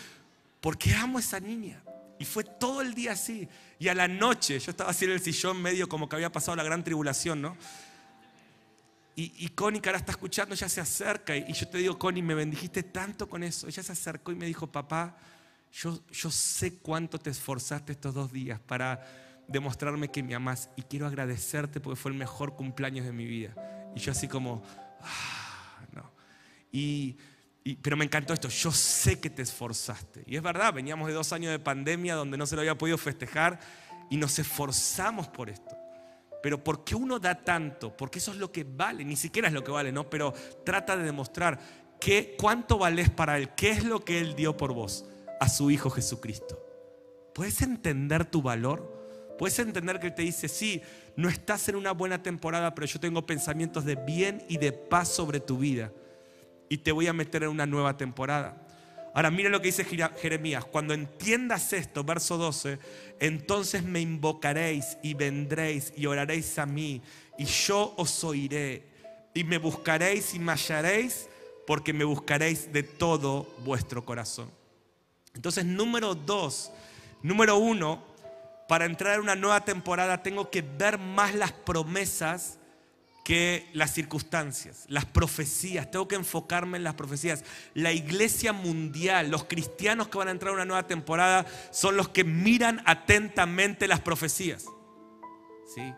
[0.61, 1.83] porque amo a esa niña.
[2.19, 3.49] Y fue todo el día así.
[3.79, 6.57] Y a la noche, yo estaba así en el sillón medio como que había pasado
[6.57, 7.57] la gran tribulación, ¿no?
[9.17, 11.37] y, Connie, que ahora está escuchando, ya se acerca.
[11.37, 13.69] Y, yo te digo, Connie, me bendijiste tanto con eso.
[13.69, 15.17] Ella se acercó y me dijo, papá,
[15.75, 19.05] yo, yo sé cuánto te esforzaste estos dos días para
[19.49, 23.55] demostrarme que me amas y quiero agradecerte porque fue el mejor cumpleaños de mi vida.
[23.97, 24.63] Y yo así como,
[25.01, 26.13] ah, no.
[26.71, 27.17] Y,
[27.83, 30.23] pero me encantó esto, yo sé que te esforzaste.
[30.27, 32.97] Y es verdad, veníamos de dos años de pandemia donde no se lo había podido
[32.97, 33.59] festejar
[34.11, 35.77] y nos esforzamos por esto.
[36.41, 37.97] Pero ¿por qué uno da tanto?
[37.97, 40.09] Porque eso es lo que vale, ni siquiera es lo que vale, ¿no?
[40.09, 40.33] Pero
[40.65, 41.59] trata de demostrar
[41.99, 45.07] que, cuánto vales para Él, qué es lo que Él dio por vos,
[45.41, 46.61] a su Hijo Jesucristo.
[47.35, 48.93] ¿Puedes entender tu valor?
[49.39, 50.81] ¿Puedes entender que Él te dice, sí,
[51.17, 55.09] no estás en una buena temporada, pero yo tengo pensamientos de bien y de paz
[55.09, 55.91] sobre tu vida
[56.69, 58.65] y te voy a meter en una nueva temporada?
[59.15, 62.81] Ahora mira lo que dice Jeremías, cuando entiendas esto, verso 12,
[63.21, 67.01] entonces me invocaréis y vendréis y oraréis a mí
[67.39, 68.83] y yo os oiré
[69.33, 71.29] y me buscaréis y me hallaréis
[71.65, 74.51] porque me buscaréis de todo vuestro corazón.
[75.35, 76.71] Entonces, número dos,
[77.23, 78.03] número uno,
[78.69, 82.59] para entrar en una nueva temporada tengo que ver más las promesas
[83.25, 85.91] que las circunstancias, las profecías.
[85.91, 87.43] Tengo que enfocarme en las profecías.
[87.73, 92.11] La iglesia mundial, los cristianos que van a entrar a una nueva temporada son los
[92.11, 94.67] que miran atentamente las profecías.
[95.75, 95.95] ¿Sí?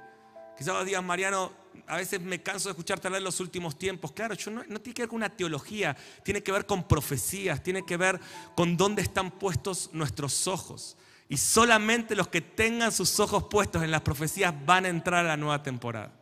[0.57, 1.53] Quizás días, Mariano,
[1.87, 4.13] a veces me canso de escucharte hablar en los últimos tiempos.
[4.13, 7.63] Claro, yo no, no, tiene que ver con una teología, tiene que ver con profecías,
[7.63, 8.21] tiene que ver
[8.55, 10.97] con dónde están puestos nuestros ojos.
[11.29, 15.29] Y solamente los que tengan sus ojos puestos en las profecías van a entrar a
[15.29, 16.13] la nueva temporada.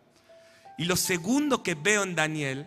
[0.78, 2.66] Y lo segundo que veo en Daniel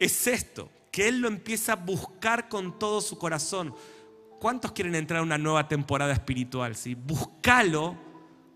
[0.00, 3.74] es esto, que él lo empieza a buscar con todo su corazón.
[4.40, 6.74] ¿Cuántos quieren entrar a una nueva temporada espiritual?
[6.74, 6.94] ¿sí?
[6.94, 7.96] Búscalo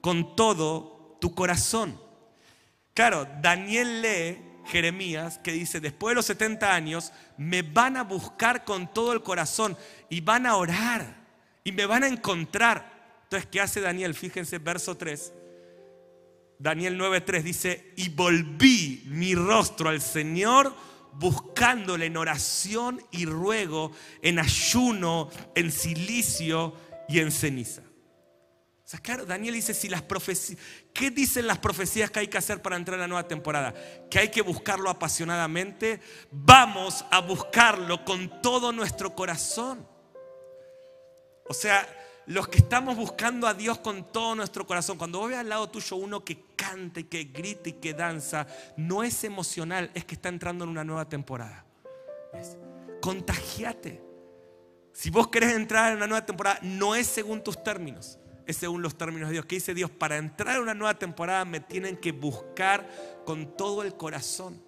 [0.01, 2.01] con todo tu corazón.
[2.94, 8.64] Claro, Daniel lee Jeremías que dice, después de los 70 años, me van a buscar
[8.64, 9.76] con todo el corazón
[10.09, 11.22] y van a orar
[11.64, 13.20] y me van a encontrar.
[13.24, 14.14] Entonces, ¿qué hace Daniel?
[14.14, 15.33] Fíjense, verso 3.
[16.59, 20.74] Daniel 9:3 dice, y volví mi rostro al Señor
[21.14, 26.74] buscándole en oración y ruego, en ayuno, en silicio
[27.09, 27.83] y en ceniza.
[29.00, 30.59] Claro, Daniel dice, si las profecías,
[30.92, 33.74] ¿qué dicen las profecías que hay que hacer para entrar a la nueva temporada?
[34.11, 36.00] Que hay que buscarlo apasionadamente.
[36.31, 39.87] Vamos a buscarlo con todo nuestro corazón.
[41.48, 41.88] O sea,
[42.26, 45.96] los que estamos buscando a Dios con todo nuestro corazón, cuando vos al lado tuyo
[45.96, 50.28] uno que canta y que grita y que danza, no es emocional, es que está
[50.28, 51.64] entrando en una nueva temporada.
[53.00, 54.02] Contagiate.
[54.92, 58.83] Si vos querés entrar en una nueva temporada, no es según tus términos, es según
[58.83, 59.46] los términos de Dios.
[59.46, 59.90] ¿Qué dice Dios?
[59.90, 62.88] Para entrar en una nueva temporada me tienen que buscar
[63.24, 64.62] con todo el corazón.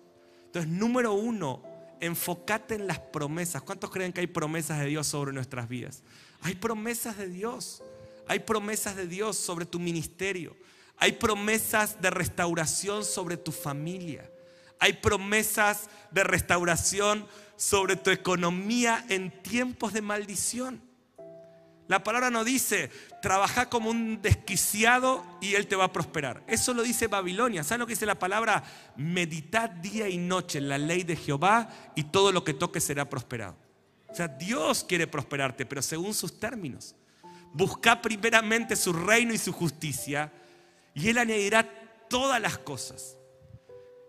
[0.46, 1.62] Entonces, número uno,
[2.00, 3.62] enfócate en las promesas.
[3.62, 6.02] ¿Cuántos creen que hay promesas de Dios sobre nuestras vidas?
[6.42, 7.82] Hay promesas de Dios.
[8.26, 10.56] Hay promesas de Dios sobre tu ministerio.
[10.96, 14.30] Hay promesas de restauración sobre tu familia.
[14.78, 20.82] Hay promesas de restauración sobre tu economía en tiempos de maldición.
[21.86, 26.42] La palabra no dice, trabaja como un desquiciado y él te va a prosperar.
[26.46, 27.62] Eso lo dice Babilonia.
[27.62, 28.64] ¿Saben lo que dice la palabra?
[28.96, 33.08] Meditad día y noche en la ley de Jehová y todo lo que toque será
[33.10, 33.56] prosperado.
[34.08, 36.94] O sea, Dios quiere prosperarte, pero según sus términos.
[37.52, 40.32] Busca primeramente su reino y su justicia
[40.94, 41.68] y Él añadirá
[42.08, 43.16] todas las cosas.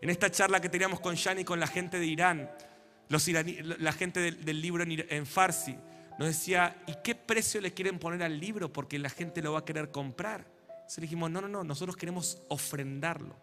[0.02, 2.50] En esta charla que teníamos con Yani y con la gente de Irán,
[3.10, 5.76] los la gente del, libro en, Farsi,
[6.18, 8.72] nos decía, ¿y qué precio le quieren poner al libro?
[8.72, 10.46] Porque la gente lo va a querer comprar.
[10.70, 13.36] Entonces dijimos, no, no, no, nosotros queremos ofrendarlo.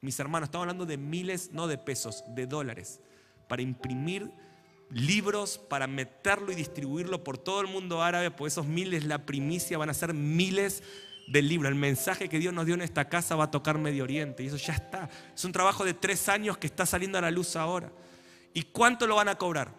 [0.00, 3.00] Mis hermanos, estamos hablando de miles, no de pesos, de dólares,
[3.48, 4.30] para imprimir
[4.90, 9.78] libros para meterlo y distribuirlo por todo el mundo árabe, pues esos miles, la primicia,
[9.78, 10.82] van a ser miles
[11.28, 11.70] de libros.
[11.70, 14.46] El mensaje que Dios nos dio en esta casa va a tocar Medio Oriente y
[14.46, 15.08] eso ya está.
[15.34, 17.92] Es un trabajo de tres años que está saliendo a la luz ahora.
[18.54, 19.77] ¿Y cuánto lo van a cobrar?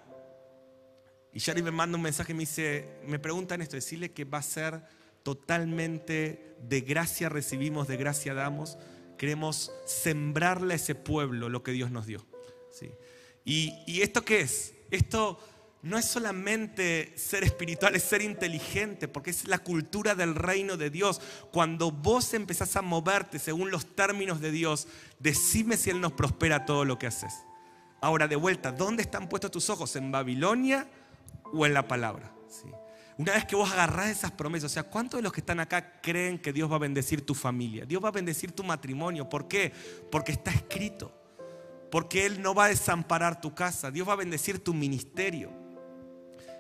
[1.34, 4.40] Y Shari me manda un mensaje y me dice, me preguntan esto, decirle que va
[4.40, 4.82] a ser
[5.24, 8.78] totalmente de gracia recibimos, de gracia damos.
[9.18, 12.26] Queremos sembrarle a ese pueblo lo que Dios nos dio.
[12.72, 12.92] ¿sí?
[13.46, 14.74] ¿Y, ¿Y esto qué es?
[14.90, 15.40] Esto
[15.82, 20.90] no es solamente ser espiritual, es ser inteligente, porque es la cultura del reino de
[20.90, 21.22] Dios.
[21.52, 24.88] Cuando vos empezás a moverte según los términos de Dios,
[25.20, 27.34] decime si Él nos prospera todo lo que haces.
[28.02, 29.96] Ahora, de vuelta, ¿dónde están puestos tus ojos?
[29.96, 30.88] ¿En Babilonia
[31.54, 32.34] o en la palabra?
[33.18, 36.00] Una vez que vos agarrás esas promesas, o sea, ¿cuántos de los que están acá
[36.02, 37.86] creen que Dios va a bendecir tu familia?
[37.86, 39.28] Dios va a bendecir tu matrimonio.
[39.28, 39.74] ¿Por qué?
[40.10, 41.14] Porque está escrito.
[41.92, 45.52] porque Él no va a desamparar tu casa, Dios va a bendecir tu ministerio,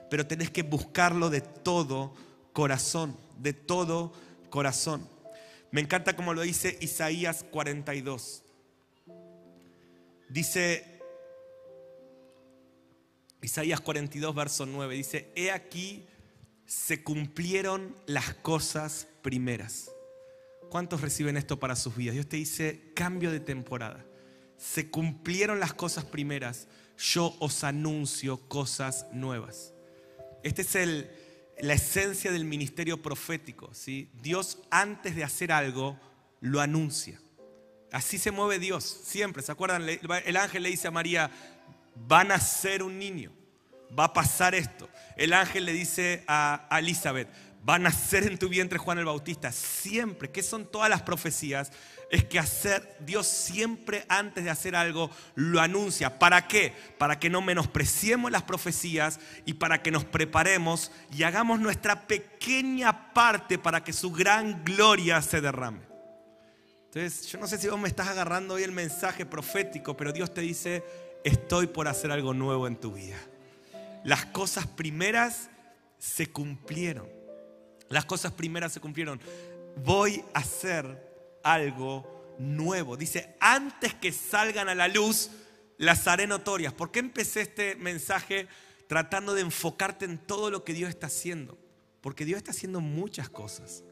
[0.09, 2.13] pero tenés que buscarlo de todo
[2.51, 4.11] corazón, de todo
[4.49, 5.07] corazón.
[5.71, 8.43] Me encanta como lo dice Isaías 42.
[10.29, 10.98] Dice
[13.41, 16.05] Isaías 42, verso 9, dice, he aquí
[16.65, 19.91] se cumplieron las cosas primeras.
[20.69, 22.13] ¿Cuántos reciben esto para sus vidas?
[22.13, 24.05] Dios te dice, cambio de temporada.
[24.57, 26.67] Se cumplieron las cosas primeras,
[26.97, 29.73] yo os anuncio cosas nuevas.
[30.43, 31.09] Esta es el,
[31.59, 33.73] la esencia del ministerio profético.
[33.73, 34.11] ¿sí?
[34.21, 35.99] Dios antes de hacer algo
[36.41, 37.19] lo anuncia.
[37.91, 39.41] Así se mueve Dios, siempre.
[39.41, 39.87] ¿Se acuerdan?
[39.89, 41.31] El ángel le dice a María,
[42.07, 43.31] van a ser un niño,
[43.97, 44.89] va a pasar esto.
[45.15, 47.29] El ángel le dice a Elizabeth,
[47.67, 49.51] va a nacer en tu vientre Juan el Bautista.
[49.51, 51.71] Siempre, ¿qué son todas las profecías?
[52.09, 56.17] Es que hacer, Dios siempre antes de hacer algo lo anuncia.
[56.17, 56.73] ¿Para qué?
[56.97, 63.13] Para que no menospreciemos las profecías y para que nos preparemos y hagamos nuestra pequeña
[63.13, 65.81] parte para que su gran gloria se derrame.
[66.85, 70.33] Entonces, yo no sé si vos me estás agarrando hoy el mensaje profético, pero Dios
[70.33, 70.83] te dice,
[71.23, 73.17] estoy por hacer algo nuevo en tu vida.
[74.03, 75.49] Las cosas primeras
[75.97, 77.07] se cumplieron.
[77.89, 79.19] Las cosas primeras se cumplieron.
[79.83, 81.09] Voy a hacer
[81.43, 82.97] algo nuevo.
[82.97, 85.31] Dice, antes que salgan a la luz,
[85.77, 86.73] las haré notorias.
[86.73, 88.47] ¿Por qué empecé este mensaje
[88.87, 91.57] tratando de enfocarte en todo lo que Dios está haciendo?
[92.01, 93.83] Porque Dios está haciendo muchas cosas.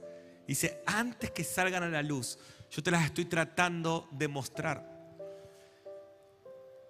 [0.47, 2.39] Dice, antes que salgan a la luz,
[2.71, 4.96] yo te las estoy tratando de mostrar.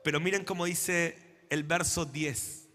[0.08, 1.18] Pero miren cómo dice
[1.50, 2.70] el verso 10.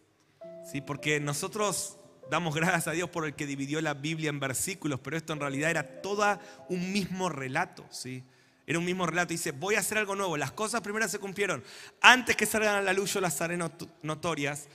[0.70, 0.82] ¿sí?
[0.82, 1.96] Porque nosotros
[2.30, 5.40] damos gracias a Dios por el que dividió la Biblia en versículos, pero esto en
[5.40, 7.86] realidad era todo un mismo relato.
[7.88, 8.22] ¿sí?
[8.66, 9.30] Era un mismo relato.
[9.30, 10.36] Dice, voy a hacer algo nuevo.
[10.36, 11.64] Las cosas primeras se cumplieron.
[12.02, 14.68] Antes que salgan a la luz las haré notorias.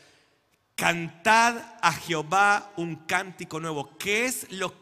[0.76, 3.96] Cantad a Jehová un cántico nuevo.
[4.00, 4.74] ¿Qué es lo,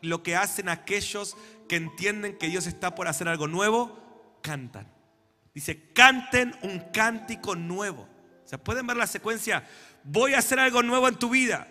[0.00, 1.36] lo que hacen aquellos
[1.68, 4.40] que entienden que Dios está por hacer algo nuevo?
[4.42, 4.98] Cantan.
[5.54, 8.02] Dice, canten un cántico nuevo.
[8.44, 9.66] O sea, pueden ver la secuencia.
[10.04, 11.66] Voy a hacer algo nuevo en tu vida.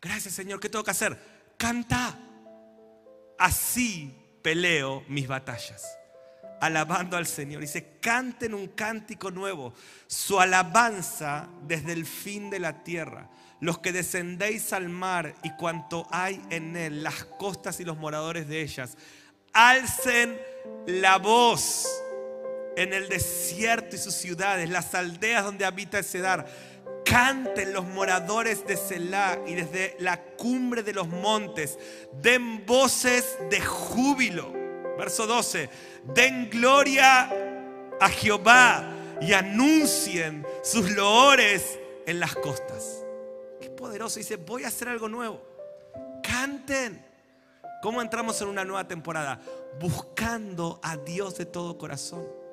[0.00, 1.18] Gracias Señor, ¿qué tengo que hacer?
[1.56, 2.16] Canta.
[3.38, 5.84] Así peleo mis batallas.
[6.60, 7.60] Alabando al Señor.
[7.60, 9.74] Dice, canten un cántico nuevo.
[10.06, 13.28] Su alabanza desde el fin de la tierra.
[13.60, 18.48] Los que descendéis al mar y cuanto hay en él, las costas y los moradores
[18.48, 18.96] de ellas,
[19.52, 20.38] alcen
[20.86, 21.86] la voz
[22.78, 26.46] en el desierto y sus ciudades, las aldeas donde habita el dar
[27.04, 31.78] Canten los moradores de Selah y desde la cumbre de los montes.
[32.12, 34.52] Den voces de júbilo.
[34.98, 35.70] Verso 12.
[36.14, 37.30] Den gloria
[37.98, 43.04] a Jehová y anuncien sus loores en las costas.
[43.60, 44.18] Qué poderoso.
[44.18, 45.42] Dice, voy a hacer algo nuevo.
[46.22, 47.04] Canten.
[47.80, 49.40] ¿Cómo entramos en una nueva temporada?
[49.80, 52.47] Buscando a Dios de todo corazón.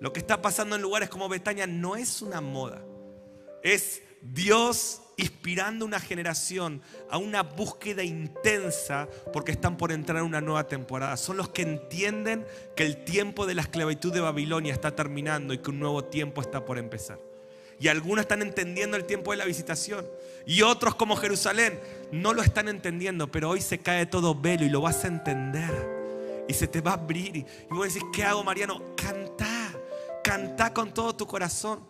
[0.00, 2.82] Lo que está pasando en lugares como Betania no es una moda.
[3.62, 6.80] Es Dios inspirando una generación
[7.10, 11.18] a una búsqueda intensa porque están por entrar en una nueva temporada.
[11.18, 15.58] Son los que entienden que el tiempo de la esclavitud de Babilonia está terminando y
[15.58, 17.18] que un nuevo tiempo está por empezar.
[17.78, 20.06] Y algunos están entendiendo el tiempo de la visitación.
[20.46, 21.78] Y otros como Jerusalén
[22.12, 26.44] no lo están entendiendo, pero hoy se cae todo velo y lo vas a entender.
[26.48, 27.36] Y se te va a abrir.
[27.36, 28.82] Y voy a decir, ¿qué hago Mariano?
[28.96, 29.49] Canta
[30.30, 31.84] Canta con todo tu corazón.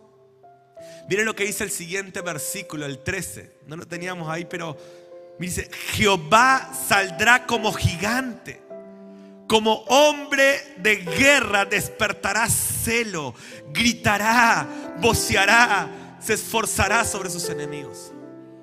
[1.10, 3.58] Miren lo que dice el siguiente versículo, el 13.
[3.66, 4.78] No lo teníamos ahí, pero
[5.38, 8.62] dice, Jehová saldrá como gigante.
[9.46, 13.34] Como hombre de guerra despertará celo,
[13.74, 14.66] gritará,
[15.02, 18.10] voceará, se esforzará sobre sus enemigos.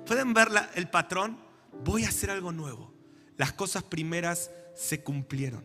[0.04, 1.38] ¿Pueden ver el patrón?
[1.84, 2.92] Voy a hacer algo nuevo.
[3.36, 5.64] Las cosas primeras se cumplieron.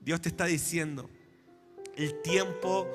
[0.00, 1.08] Dios te está diciendo,
[1.94, 2.88] el tiempo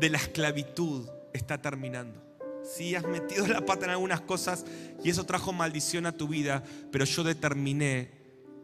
[0.00, 2.22] de la esclavitud está terminando.
[2.62, 4.64] Sí, has metido la pata en algunas cosas
[5.02, 8.10] y eso trajo maldición a tu vida, pero yo determiné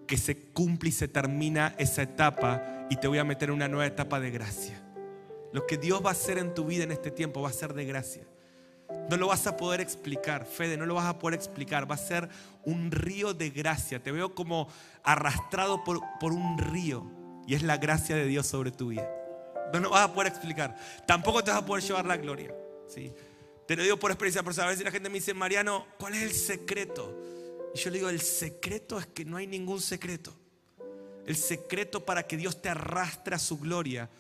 [0.07, 3.69] que se cumple y se termina esa etapa y te voy a meter en una
[3.69, 4.83] nueva etapa de gracia.
[5.53, 7.75] Lo que Dios va a hacer en tu vida en este tiempo va a ser
[7.75, 8.25] de gracia.
[9.09, 11.91] No lo vas a poder explicar, Fede, no lo vas a poder explicar.
[11.91, 12.29] Va a ser
[12.65, 14.03] un río de gracia.
[14.03, 14.69] Te veo como
[15.03, 17.11] arrastrado por, por un río
[17.47, 19.22] y es la gracia de Dios sobre tu vida.
[19.73, 20.77] No lo vas a poder explicar.
[21.07, 22.55] Tampoco te vas a poder llevar la gloria.
[22.89, 23.13] ¿sí?
[23.67, 24.69] Te lo digo por experiencia personal.
[24.69, 27.19] A veces la gente me dice, Mariano, ¿cuál es el secreto?
[27.75, 30.35] Y yo le digo, el secreto es que no hay ningún secreto.
[31.27, 34.11] El secreto para que Dios te arrastre a su gloria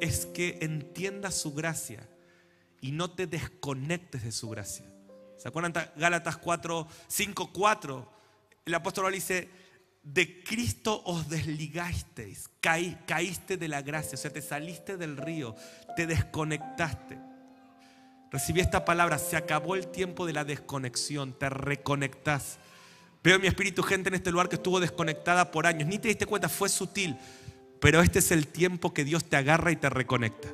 [0.00, 2.06] es que entiendas su gracia
[2.80, 4.86] y no te desconectes de su gracia.
[5.36, 8.12] ¿Se acuerdan Gálatas 4, 5, 4?
[8.66, 9.48] El apóstol dice,
[10.02, 15.54] de Cristo os desligasteis, caí, caíste de la gracia, o sea, te saliste del río,
[15.96, 17.18] te desconectaste.
[18.30, 22.58] Recibí esta palabra, se acabó el tiempo de la desconexión, te reconectás.
[23.22, 26.08] Veo en mi espíritu gente en este lugar que estuvo desconectada por años, ni te
[26.08, 27.16] diste cuenta, fue sutil,
[27.80, 30.48] pero este es el tiempo que Dios te agarra y te reconecta.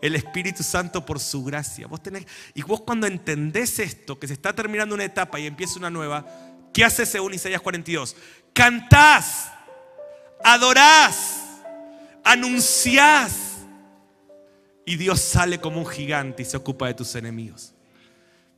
[0.00, 1.88] El Espíritu Santo por su gracia.
[1.88, 2.24] Vos tenés,
[2.54, 6.24] y vos cuando entendés esto, que se está terminando una etapa y empieza una nueva,
[6.72, 8.14] ¿qué haces según Isaías 42?
[8.58, 9.52] Cantás,
[10.42, 11.60] adorás,
[12.24, 13.58] anunciás
[14.84, 17.72] y Dios sale como un gigante y se ocupa de tus enemigos.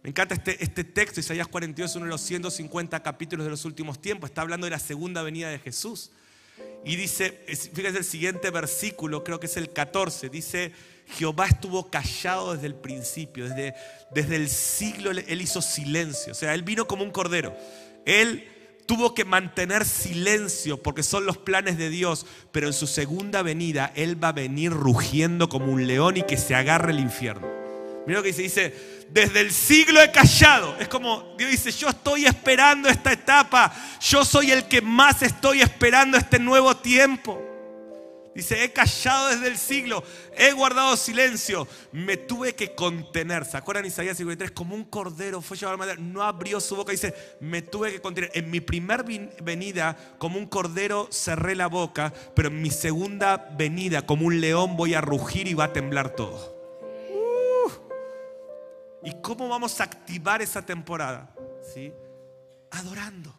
[0.02, 3.66] Me encanta este, este texto, Isaías 42 es uno de los 150 capítulos de los
[3.66, 6.12] últimos tiempos, está hablando de la segunda venida de Jesús.
[6.82, 7.44] Y dice,
[7.74, 10.72] fíjese el siguiente versículo, creo que es el 14, dice,
[11.08, 13.74] Jehová estuvo callado desde el principio, desde,
[14.14, 17.54] desde el siglo él hizo silencio, o sea, él vino como un cordero.
[18.06, 18.59] Él
[18.90, 23.92] tuvo que mantener silencio porque son los planes de Dios, pero en su segunda venida
[23.94, 27.46] Él va a venir rugiendo como un león y que se agarre el infierno.
[28.04, 30.74] Mira lo que dice, dice, desde el siglo he callado.
[30.80, 35.62] Es como Dios dice, yo estoy esperando esta etapa, yo soy el que más estoy
[35.62, 37.40] esperando este nuevo tiempo.
[38.40, 40.02] Dice, he callado desde el siglo,
[40.34, 43.44] he guardado silencio, me tuve que contener.
[43.44, 44.52] ¿Se acuerdan Isaías 53?
[44.52, 46.90] Como un cordero fue llevado a madera, no abrió su boca.
[46.90, 48.30] Dice, me tuve que contener.
[48.32, 49.04] En mi primer
[49.42, 54.74] venida, como un cordero, cerré la boca, pero en mi segunda venida, como un león,
[54.74, 56.56] voy a rugir y va a temblar todo.
[57.10, 57.70] Uh.
[59.04, 61.30] ¿Y cómo vamos a activar esa temporada?
[61.74, 61.92] ¿Sí?
[62.70, 63.38] Adorando.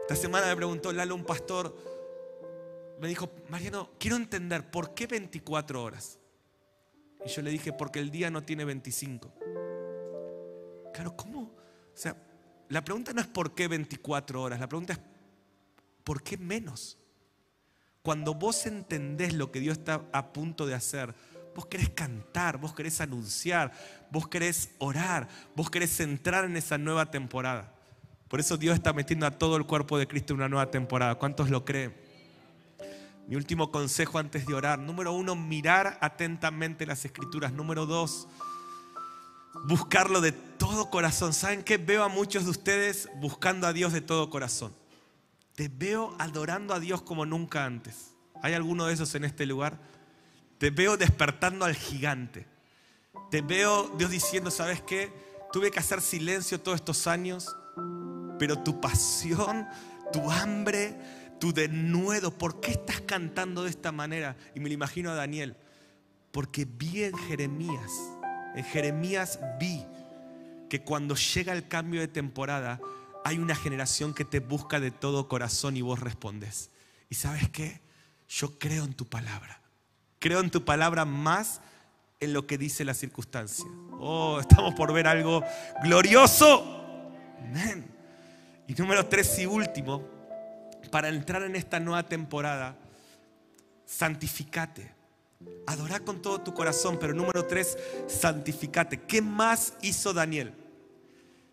[0.00, 1.76] Esta semana me preguntó Lalo, un pastor,
[3.00, 6.18] me dijo, Mariano, quiero entender, ¿por qué 24 horas?
[7.24, 9.32] Y yo le dije, porque el día no tiene 25.
[10.92, 11.40] Claro, ¿cómo?
[11.40, 12.16] O sea,
[12.68, 15.00] la pregunta no es por qué 24 horas, la pregunta es,
[16.04, 16.98] ¿por qué menos?
[18.02, 21.14] Cuando vos entendés lo que Dios está a punto de hacer,
[21.54, 23.72] vos querés cantar, vos querés anunciar,
[24.10, 27.74] vos querés orar, vos querés entrar en esa nueva temporada.
[28.28, 31.16] Por eso Dios está metiendo a todo el cuerpo de Cristo en una nueva temporada.
[31.16, 32.07] ¿Cuántos lo creen?
[33.28, 34.78] Mi último consejo antes de orar.
[34.78, 37.52] Número uno, mirar atentamente las escrituras.
[37.52, 38.26] Número dos,
[39.66, 41.34] buscarlo de todo corazón.
[41.34, 41.76] ¿Saben qué?
[41.76, 44.72] Veo a muchos de ustedes buscando a Dios de todo corazón.
[45.54, 48.14] Te veo adorando a Dios como nunca antes.
[48.42, 49.78] ¿Hay alguno de esos en este lugar?
[50.56, 52.46] Te veo despertando al gigante.
[53.30, 55.12] Te veo Dios diciendo, ¿sabes qué?
[55.52, 57.54] Tuve que hacer silencio todos estos años,
[58.38, 59.68] pero tu pasión,
[60.14, 60.98] tu hambre,
[61.38, 64.36] tu denuedo, ¿por qué estás cantando de esta manera?
[64.54, 65.56] Y me lo imagino a Daniel,
[66.32, 67.92] porque vi en Jeremías,
[68.54, 69.84] en Jeremías vi
[70.68, 72.80] que cuando llega el cambio de temporada,
[73.24, 76.70] hay una generación que te busca de todo corazón y vos respondes.
[77.10, 77.80] ¿Y sabes qué?
[78.28, 79.60] Yo creo en tu palabra.
[80.18, 81.60] Creo en tu palabra más
[82.20, 83.66] en lo que dice la circunstancia.
[83.92, 85.42] Oh, estamos por ver algo
[85.82, 87.12] glorioso.
[88.66, 90.17] Y número tres y último,
[90.90, 92.76] para entrar en esta nueva temporada,
[93.86, 94.92] santificate.
[95.66, 97.76] Adorá con todo tu corazón, pero número tres,
[98.08, 99.02] santificate.
[99.02, 100.52] ¿Qué más hizo Daniel?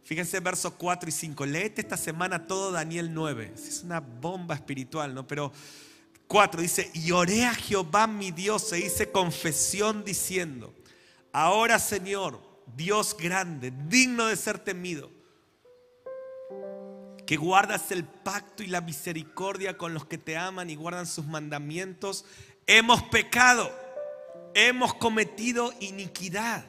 [0.03, 1.45] Fíjense versos 4 y 5.
[1.45, 3.53] Leete esta semana todo Daniel 9.
[3.55, 5.27] Es una bomba espiritual, ¿no?
[5.27, 5.51] Pero
[6.27, 10.73] 4 dice, y oré a Jehová mi Dios e hice confesión diciendo,
[11.31, 12.39] ahora Señor,
[12.75, 15.15] Dios grande, digno de ser temido
[17.26, 21.26] que guardas el pacto y la misericordia con los que te aman y guardan sus
[21.26, 22.26] mandamientos,
[22.67, 23.71] hemos pecado,
[24.53, 26.65] hemos cometido iniquidad,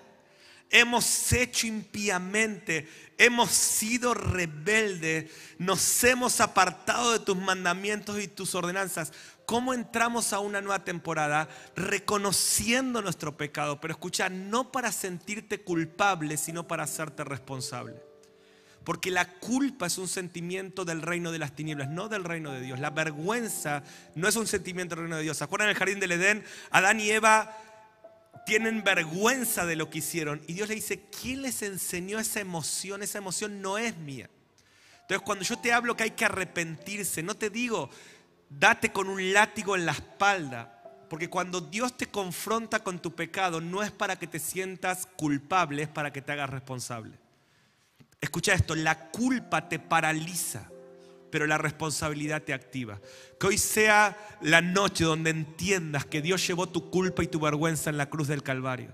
[0.70, 2.88] hemos hecho impíamente,
[3.18, 9.12] hemos sido rebeldes, nos hemos apartado de tus mandamientos y tus ordenanzas.
[9.44, 11.48] ¿Cómo entramos a una nueva temporada?
[11.76, 18.15] Reconociendo nuestro pecado, pero escucha, no para sentirte culpable, sino para hacerte responsable.
[18.86, 22.60] Porque la culpa es un sentimiento del reino de las tinieblas, no del reino de
[22.60, 22.78] Dios.
[22.78, 23.82] La vergüenza
[24.14, 25.38] no es un sentimiento del reino de Dios.
[25.38, 26.44] ¿Se acuerdan el jardín del Edén?
[26.70, 27.58] Adán y Eva
[28.46, 30.40] tienen vergüenza de lo que hicieron.
[30.46, 33.02] Y Dios le dice, ¿quién les enseñó esa emoción?
[33.02, 34.30] Esa emoción no es mía.
[35.00, 37.90] Entonces cuando yo te hablo que hay que arrepentirse, no te digo,
[38.48, 40.80] date con un látigo en la espalda.
[41.10, 45.82] Porque cuando Dios te confronta con tu pecado, no es para que te sientas culpable,
[45.82, 47.25] es para que te hagas responsable.
[48.20, 50.70] Escucha esto, la culpa te paraliza,
[51.30, 53.00] pero la responsabilidad te activa.
[53.38, 57.90] Que hoy sea la noche donde entiendas que Dios llevó tu culpa y tu vergüenza
[57.90, 58.92] en la cruz del Calvario.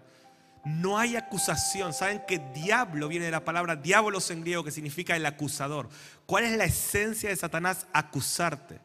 [0.64, 1.92] No hay acusación.
[1.92, 5.88] Saben que diablo viene de la palabra diabolos en griego, que significa el acusador.
[6.26, 7.86] ¿Cuál es la esencia de Satanás?
[7.92, 8.80] Acusarte.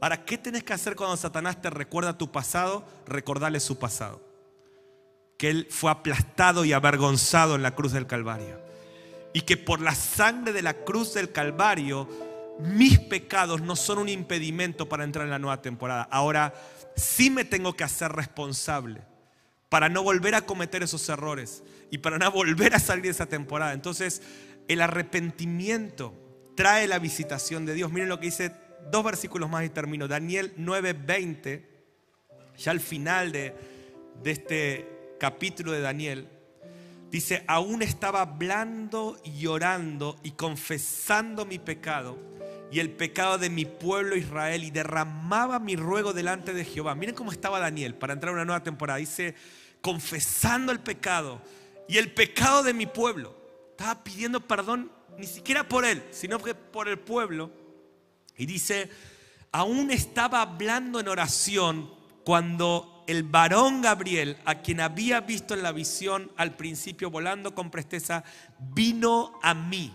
[0.00, 2.86] Ahora, ¿qué tienes que hacer cuando Satanás te recuerda tu pasado?
[3.06, 4.20] Recordarle su pasado.
[5.38, 8.67] Que él fue aplastado y avergonzado en la cruz del Calvario.
[9.32, 12.08] Y que por la sangre de la cruz del Calvario,
[12.58, 16.08] mis pecados no son un impedimento para entrar en la nueva temporada.
[16.10, 16.54] Ahora,
[16.96, 19.02] sí me tengo que hacer responsable
[19.68, 23.26] para no volver a cometer esos errores y para no volver a salir de esa
[23.26, 23.72] temporada.
[23.72, 24.22] Entonces,
[24.66, 26.14] el arrepentimiento
[26.56, 27.92] trae la visitación de Dios.
[27.92, 28.52] Miren lo que dice
[28.90, 30.08] dos versículos más y termino.
[30.08, 31.64] Daniel 9:20,
[32.56, 33.54] ya al final de,
[34.22, 36.28] de este capítulo de Daniel,
[37.10, 42.18] dice, aún estaba hablando y llorando y confesando mi pecado
[42.70, 46.94] y el pecado de mi pueblo Israel y derramaba mi ruego delante de Jehová.
[46.94, 48.98] Miren cómo estaba Daniel para entrar a una nueva temporada.
[48.98, 49.34] Dice,
[49.80, 51.40] confesando el pecado
[51.88, 53.34] y el pecado de mi pueblo.
[53.70, 57.50] Estaba pidiendo perdón ni siquiera por él, sino que por el pueblo.
[58.36, 58.90] Y dice,
[59.50, 61.90] aún estaba hablando en oración
[62.24, 67.70] cuando el varón Gabriel, a quien había visto en la visión al principio volando con
[67.70, 68.22] presteza,
[68.58, 69.94] vino a mí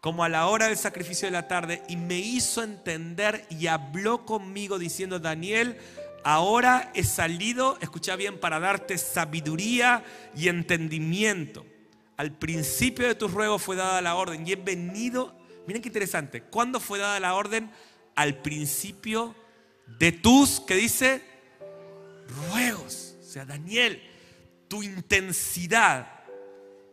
[0.00, 4.24] como a la hora del sacrificio de la tarde y me hizo entender y habló
[4.24, 5.76] conmigo diciendo, Daniel,
[6.22, 10.04] ahora he salido, escucha bien, para darte sabiduría
[10.36, 11.66] y entendimiento.
[12.16, 15.36] Al principio de tus ruegos fue dada la orden y he venido,
[15.66, 17.72] miren qué interesante, ¿cuándo fue dada la orden?
[18.14, 19.34] Al principio
[19.98, 21.31] de tus, ¿qué dice?
[22.32, 23.16] Ruegos.
[23.20, 24.02] O sea, Daniel,
[24.68, 26.22] tu intensidad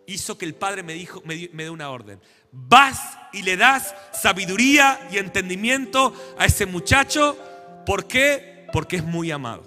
[0.06, 2.20] hizo que el Padre me dijo, me, dé una orden.
[2.52, 7.38] Vas y le das sabiduría y entendimiento a ese muchacho.
[7.86, 8.68] ¿Por qué?
[8.74, 9.64] Porque es muy amado.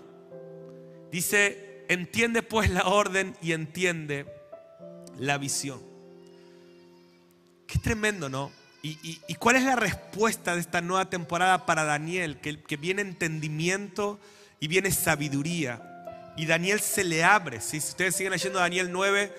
[1.11, 4.27] Dice, entiende pues la orden y entiende
[5.19, 5.81] la visión.
[7.67, 8.51] Qué tremendo, ¿no?
[8.83, 12.41] ¿Y, cuál es la respuesta de esta nueva temporada para Daniel?
[12.41, 14.19] Que, que viene entendimiento
[14.63, 15.83] y viene sabiduría.
[16.37, 17.61] Y Daniel se le abre.
[17.61, 19.35] Si ustedes siguen leyendo Daniel 9,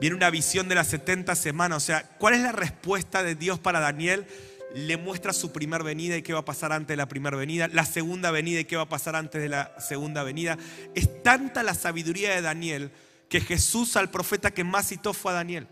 [0.00, 1.82] viene una visión de las 70 semanas.
[1.82, 4.26] O sea, ¿cuál es la respuesta de Dios para Daniel?
[4.72, 7.66] Le muestra su primer venida y qué va a pasar antes de la primera venida,
[7.66, 10.56] la segunda venida y qué va a pasar antes de la segunda venida.
[10.94, 12.92] Es tanta la sabiduría de Daniel
[13.28, 15.66] que Jesús al profeta que más citó fue a Daniel.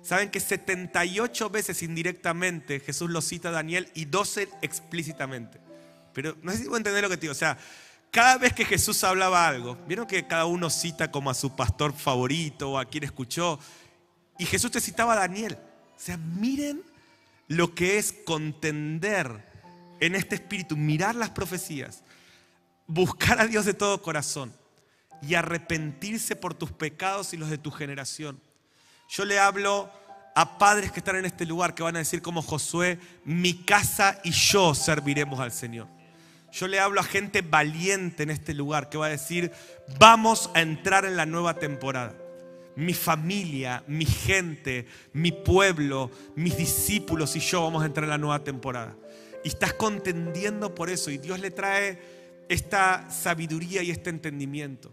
[0.00, 5.58] Saben que 78 veces indirectamente Jesús lo cita a Daniel y 12 explícitamente.
[6.12, 7.32] Pero no sé si voy entender lo que te digo.
[7.32, 7.58] O sea,
[8.10, 11.92] cada vez que Jesús hablaba algo, vieron que cada uno cita como a su pastor
[11.92, 13.58] favorito o a quien escuchó,
[14.38, 15.58] y Jesús te citaba a Daniel.
[15.96, 16.82] O sea, miren
[17.48, 19.44] lo que es contender
[20.00, 22.02] en este espíritu, mirar las profecías,
[22.86, 24.54] buscar a Dios de todo corazón
[25.20, 28.40] y arrepentirse por tus pecados y los de tu generación.
[29.08, 29.90] Yo le hablo
[30.34, 34.20] a padres que están en este lugar que van a decir como Josué, mi casa
[34.22, 35.97] y yo serviremos al Señor.
[36.52, 39.52] Yo le hablo a gente valiente en este lugar que va a decir,
[39.98, 42.16] vamos a entrar en la nueva temporada.
[42.74, 48.18] Mi familia, mi gente, mi pueblo, mis discípulos y yo vamos a entrar en la
[48.18, 48.96] nueva temporada.
[49.44, 51.98] Y estás contendiendo por eso y Dios le trae
[52.48, 54.92] esta sabiduría y este entendimiento.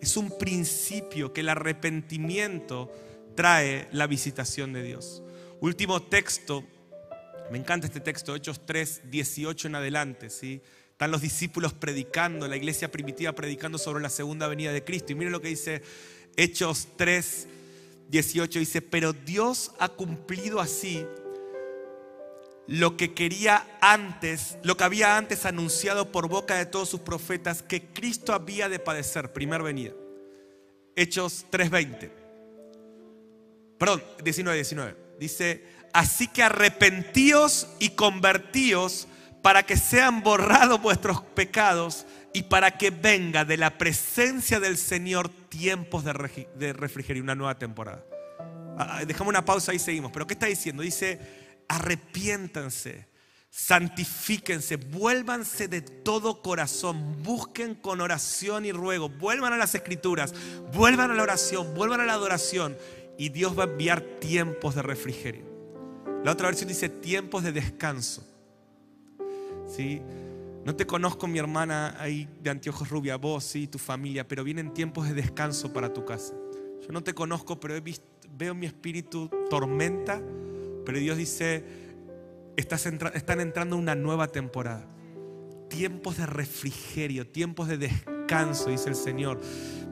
[0.00, 2.90] Es un principio que el arrepentimiento
[3.34, 5.22] trae la visitación de Dios.
[5.60, 6.64] Último texto,
[7.50, 10.60] me encanta este texto, Hechos 3, 18 en adelante, ¿sí?
[10.98, 15.12] Están los discípulos predicando, la iglesia primitiva predicando sobre la segunda venida de Cristo.
[15.12, 15.80] Y miren lo que dice
[16.34, 17.46] Hechos 3,
[18.08, 18.58] 18.
[18.58, 21.06] Dice, pero Dios ha cumplido así
[22.66, 27.62] lo que quería antes, lo que había antes anunciado por boca de todos sus profetas,
[27.62, 29.92] que Cristo había de padecer, primer venida.
[30.96, 32.10] Hechos 3:20.
[33.78, 34.96] Perdón, 19, 19.
[35.20, 39.06] Dice, así que arrepentíos y convertíos
[39.42, 45.28] para que sean borrados vuestros pecados y para que venga de la presencia del Señor
[45.28, 48.04] tiempos de refrigerio, una nueva temporada.
[49.06, 50.12] Dejamos una pausa y seguimos.
[50.12, 50.82] Pero ¿qué está diciendo?
[50.82, 51.18] Dice,
[51.68, 53.08] arrepiéntanse,
[53.50, 60.34] santifíquense, vuélvanse de todo corazón, busquen con oración y ruego, vuelvan a las escrituras,
[60.72, 62.76] vuelvan a la oración, vuelvan a la adoración
[63.16, 65.44] y Dios va a enviar tiempos de refrigerio.
[66.24, 68.24] La otra versión dice tiempos de descanso.
[69.68, 70.02] ¿Sí?
[70.64, 74.74] No te conozco, mi hermana ahí de anteojos rubia, vos, sí, tu familia, pero vienen
[74.74, 76.34] tiempos de descanso para tu casa.
[76.82, 77.74] Yo no te conozco, pero
[78.36, 80.20] veo mi espíritu tormenta,
[80.84, 81.64] pero Dios dice,
[82.56, 84.86] están entrando una nueva temporada.
[85.70, 89.40] Tiempos de refrigerio, tiempos de descanso, dice el Señor.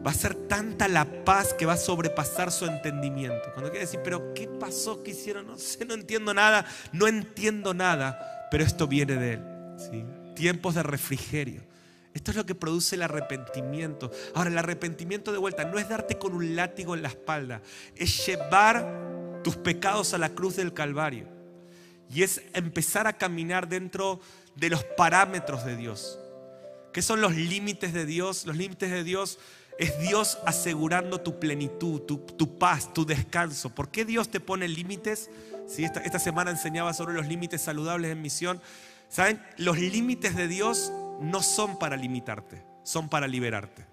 [0.06, 3.50] Va a ser tanta la paz que va a sobrepasar su entendimiento.
[3.52, 5.02] Cuando quiere decir, pero ¿qué pasó?
[5.02, 5.46] ¿Qué hicieron?
[5.46, 9.55] No sé, no entiendo nada, no entiendo nada, pero esto viene de Él.
[9.76, 10.04] ¿Sí?
[10.34, 11.62] Tiempos de refrigerio.
[12.14, 14.10] Esto es lo que produce el arrepentimiento.
[14.34, 17.60] Ahora, el arrepentimiento de vuelta no es darte con un látigo en la espalda,
[17.94, 21.28] es llevar tus pecados a la cruz del Calvario.
[22.10, 24.20] Y es empezar a caminar dentro
[24.54, 26.18] de los parámetros de Dios.
[26.92, 28.46] ¿Qué son los límites de Dios?
[28.46, 29.38] Los límites de Dios
[29.78, 33.74] es Dios asegurando tu plenitud, tu, paz, tu descanso.
[33.74, 35.28] ¿Por qué Dios te pone límites?
[35.68, 38.62] Si esta, esta semana enseñaba sobre los límites saludables en misión.
[39.08, 39.42] ¿Saben?
[39.56, 43.86] Los límites de Dios no son para limitarte, son para liberarte.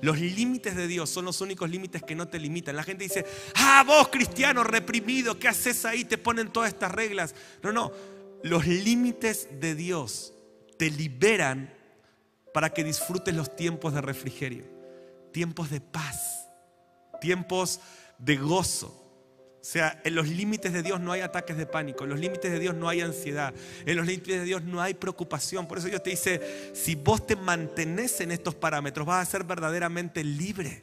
[0.00, 2.76] Los límites de Dios son los únicos límites que no te limitan.
[2.76, 6.04] La gente dice, ah, vos cristiano reprimido, ¿qué haces ahí?
[6.04, 7.34] Te ponen todas estas reglas.
[7.62, 7.92] No, no,
[8.42, 10.34] los límites de Dios
[10.76, 11.72] te liberan
[12.52, 14.64] para que disfrutes los tiempos de refrigerio,
[15.32, 16.48] tiempos de paz,
[17.20, 17.80] tiempos
[18.18, 19.01] de gozo.
[19.62, 22.50] O sea, en los límites de Dios no hay ataques de pánico, en los límites
[22.50, 23.54] de Dios no hay ansiedad,
[23.86, 25.68] en los límites de Dios no hay preocupación.
[25.68, 29.44] Por eso Dios te dice, si vos te mantenés en estos parámetros, vas a ser
[29.44, 30.82] verdaderamente libre.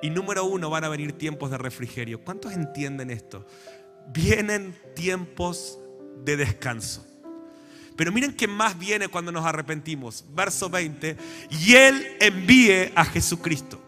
[0.00, 2.22] Y número uno, van a venir tiempos de refrigerio.
[2.22, 3.46] ¿Cuántos entienden esto?
[4.08, 5.78] Vienen tiempos
[6.24, 7.06] de descanso.
[7.94, 10.24] Pero miren qué más viene cuando nos arrepentimos.
[10.34, 11.14] Verso 20.
[11.50, 13.82] Y Él envíe a Jesucristo,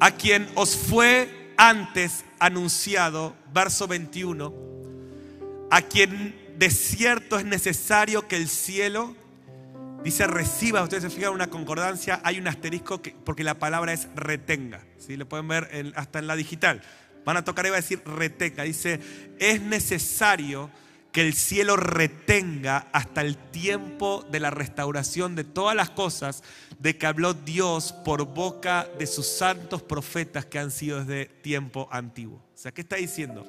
[0.00, 3.34] a quien os fue antes anunciado.
[3.52, 4.54] Verso 21.
[5.70, 9.14] A quien de cierto es necesario que el cielo,
[10.02, 10.82] dice reciba.
[10.82, 14.84] Ustedes se fijan una concordancia, hay un asterisco porque la palabra es retenga.
[14.98, 15.16] ¿sí?
[15.16, 16.82] Lo pueden ver hasta en la digital.
[17.24, 18.62] Van a tocar y va a decir retenga.
[18.62, 19.00] Dice,
[19.38, 20.70] es necesario
[21.16, 26.42] que el cielo retenga hasta el tiempo de la restauración de todas las cosas
[26.78, 31.88] de que habló Dios por boca de sus santos profetas que han sido desde tiempo
[31.90, 32.36] antiguo.
[32.36, 33.46] O sea, ¿qué está diciendo?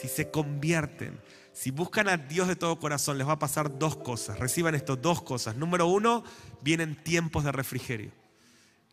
[0.00, 1.20] Si se convierten,
[1.52, 4.38] si buscan a Dios de todo corazón, les va a pasar dos cosas.
[4.38, 5.56] Reciban esto, dos cosas.
[5.56, 6.24] Número uno,
[6.62, 8.12] vienen tiempos de refrigerio.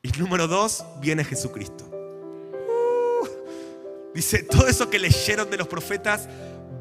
[0.03, 1.86] Y número dos, viene Jesucristo.
[1.89, 3.28] Uh,
[4.13, 6.28] dice, todo eso que leyeron de los profetas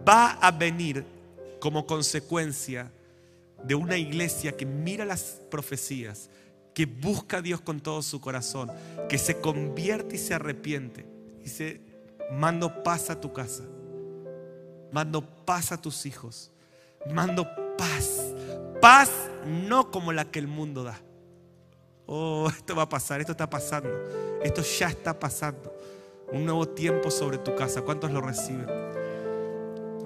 [0.08, 1.14] va a venir
[1.60, 2.90] como consecuencia
[3.64, 6.30] de una iglesia que mira las profecías,
[6.74, 8.70] que busca a Dios con todo su corazón,
[9.08, 11.06] que se convierte y se arrepiente.
[11.42, 11.80] Dice,
[12.32, 13.64] mando paz a tu casa,
[14.92, 16.50] mando paz a tus hijos,
[17.10, 17.48] mando
[17.78, 18.34] paz.
[18.80, 19.10] Paz
[19.46, 21.00] no como la que el mundo da.
[22.06, 23.90] Oh, esto va a pasar, esto está pasando,
[24.42, 25.74] esto ya está pasando.
[26.30, 27.82] Un nuevo tiempo sobre tu casa.
[27.82, 28.66] ¿Cuántos lo reciben?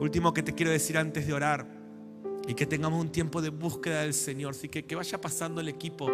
[0.01, 1.67] Último que te quiero decir antes de orar
[2.47, 4.53] y que tengamos un tiempo de búsqueda del Señor.
[4.53, 6.11] Así que que vaya pasando el equipo.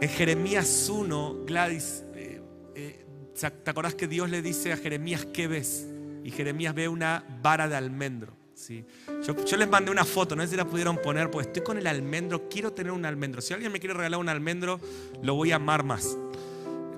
[0.00, 2.40] En Jeremías 1, Gladys, eh,
[2.74, 5.86] eh, ¿te acordás que Dios le dice a Jeremías qué ves?
[6.22, 8.36] Y Jeremías ve una vara de almendro.
[8.54, 8.84] ¿sí?
[9.26, 11.78] Yo, yo, les mandé una foto, no sé si la pudieron poner, pues estoy con
[11.78, 13.40] el almendro, quiero tener un almendro.
[13.40, 14.80] Si alguien me quiere regalar un almendro,
[15.22, 16.16] lo voy a amar más.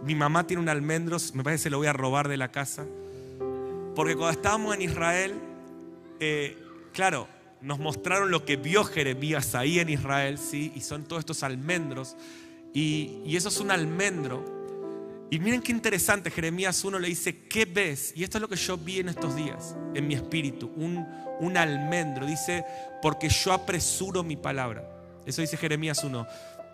[0.05, 2.84] Mi mamá tiene un almendro, me parece que lo voy a robar de la casa.
[3.94, 5.34] Porque cuando estábamos en Israel,
[6.21, 6.57] eh,
[6.93, 7.27] claro,
[7.61, 10.73] nos mostraron lo que vio Jeremías ahí en Israel, ¿sí?
[10.75, 12.16] Y son todos estos almendros.
[12.73, 14.59] Y, eso es un almendro.
[15.31, 18.12] Y miren qué interesante, Jeremías 1 le dice, ¿qué ves?
[18.16, 22.27] Y esto es lo que yo vi en estos días, en mi espíritu, un, almendro.
[22.27, 22.64] Dice,
[23.01, 24.85] porque yo apresuro mi palabra.
[25.27, 26.27] Eso dice Jeremías 1.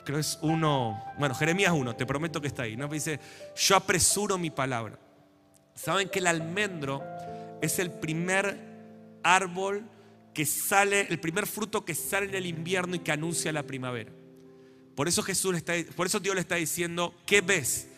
[0.04, 2.76] Creo es uno, bueno, Jeremías 1, te prometo que está ahí.
[2.76, 2.88] ¿no?
[2.88, 3.18] Dice,
[3.56, 4.98] yo apresuro mi palabra.
[5.74, 7.02] ¿Saben que el almendro
[7.60, 8.75] es el primer
[9.34, 9.84] árbol
[10.34, 14.12] que sale, el primer fruto que sale en el invierno y que anuncia la primavera.
[14.94, 17.88] Por eso Jesús está, por eso Dios le está diciendo, ¿qué ves?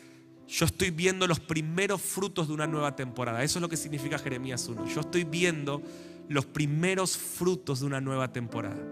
[0.48, 3.42] Yo estoy viendo los primeros frutos de una nueva temporada.
[3.44, 4.86] Eso es lo que significa Jeremías 1.
[4.86, 5.82] Yo estoy viendo
[6.28, 8.82] los primeros frutos de una nueva temporada.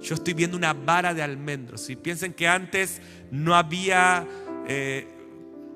[0.00, 1.82] Yo estoy viendo una vara de almendros.
[1.82, 4.26] Si piensen que antes no había
[4.66, 5.13] eh,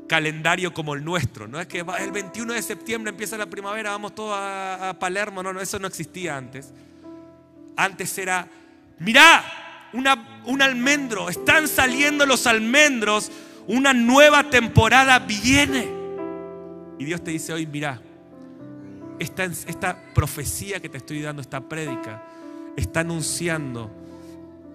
[0.09, 1.47] calendario como el nuestro.
[1.47, 5.43] No es que el 21 de septiembre empieza la primavera, vamos todos a, Palermo.
[5.43, 6.73] No, no, eso no existía antes.
[7.77, 8.49] Antes era,
[8.99, 9.45] mirá,
[9.93, 13.31] una, un almendro, están saliendo los almendros,
[13.69, 15.87] una nueva temporada viene.
[16.99, 18.01] Y Dios te dice hoy, mirá,
[19.21, 22.25] esta, esta profecía que te estoy dando, esta prédica,
[22.77, 23.91] está anunciando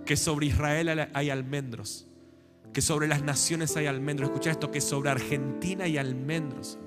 [0.06, 2.08] que sobre Israel hay almendros
[2.74, 4.30] que sobre las naciones hay almendros.
[4.30, 6.80] Escucha esto, que sobre Argentina hay almendros.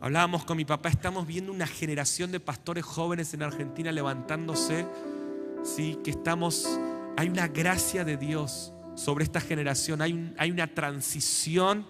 [0.00, 4.86] Hablábamos con mi papá, estamos viendo una generación de pastores jóvenes en Argentina levantándose,
[5.62, 5.98] ¿sí?
[6.02, 6.66] que estamos,
[7.18, 11.84] hay una gracia de Dios sobre esta generación, hay, una transición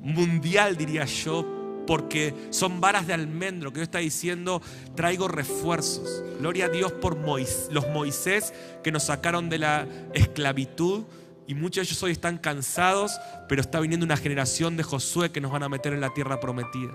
[0.00, 4.62] mundial, diría yo, porque son varas de almendro que Dios está diciendo,
[4.94, 6.22] traigo refuerzos.
[6.38, 8.52] Gloria a Dios por los Moisés
[8.84, 11.04] que nos sacaron de la esclavitud
[11.46, 13.18] y muchos de ellos hoy están cansados,
[13.48, 16.40] pero está viniendo una generación de Josué que nos van a meter en la tierra
[16.40, 16.92] prometida.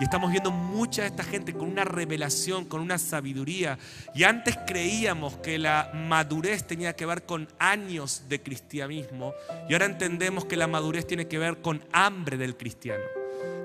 [0.00, 3.78] Y estamos viendo mucha de esta gente con una revelación, con una sabiduría.
[4.14, 9.32] Y antes creíamos que la madurez tenía que ver con años de cristianismo.
[9.68, 13.04] Y ahora entendemos que la madurez tiene que ver con hambre del cristiano.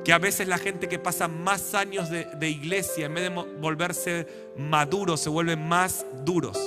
[0.05, 4.27] Que a veces la gente que pasa más años de, iglesia, en vez de volverse
[4.57, 6.57] maduros, se vuelven más duros.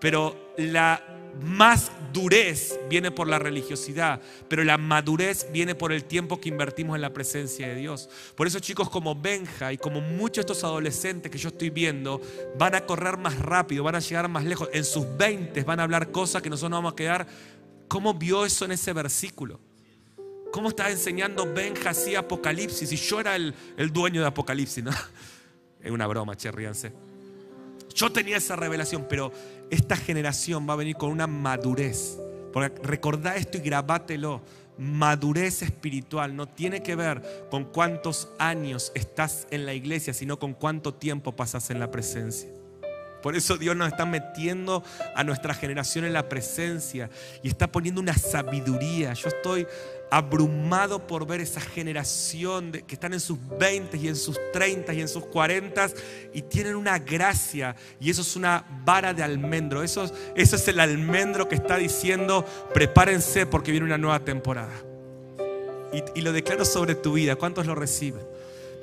[0.00, 1.02] Pero la
[1.42, 6.96] más durez viene por la religiosidad, pero la madurez viene por el tiempo que invertimos
[6.96, 8.08] en la presencia de Dios.
[8.34, 12.20] Por eso chicos como Benja y como muchos de estos adolescentes que yo estoy viendo,
[12.58, 14.68] van a correr más rápido, van a llegar más lejos.
[14.72, 17.26] En sus 20 van a hablar cosas que nosotros no vamos a quedar.
[17.88, 19.60] ¿Cómo vio eso en ese versículo?
[20.52, 22.90] ¿Cómo está enseñando Benja así Apocalipsis?
[22.92, 23.54] Y yo era el,
[23.92, 24.90] dueño de Apocalipsis, ¿no?
[25.80, 26.50] Es una broma, che,
[27.98, 29.32] Yo tenía esa revelación, pero
[29.70, 32.16] esta generación va a venir con una madurez.
[32.52, 34.40] Porque recordá esto y grabátelo.
[34.78, 40.54] Madurez espiritual no tiene que ver con cuántos años estás en la iglesia, sino con
[40.54, 42.48] cuánto tiempo pasas en la presencia.
[43.20, 44.84] Por eso Dios nos está metiendo
[45.16, 47.10] a nuestra generación en la presencia
[47.42, 49.12] y está poniendo una sabiduría.
[49.14, 49.66] Yo estoy
[50.10, 55.00] abrumado por ver esa generación que están en sus 20 y en sus 30 y
[55.00, 55.88] en sus 40
[56.32, 59.82] y tienen una gracia y eso es una vara de almendro.
[59.82, 64.72] Eso, eso es el almendro que está diciendo, prepárense porque viene una nueva temporada.
[65.92, 67.36] Y, y lo declaro sobre tu vida.
[67.36, 68.22] ¿Cuántos lo reciben?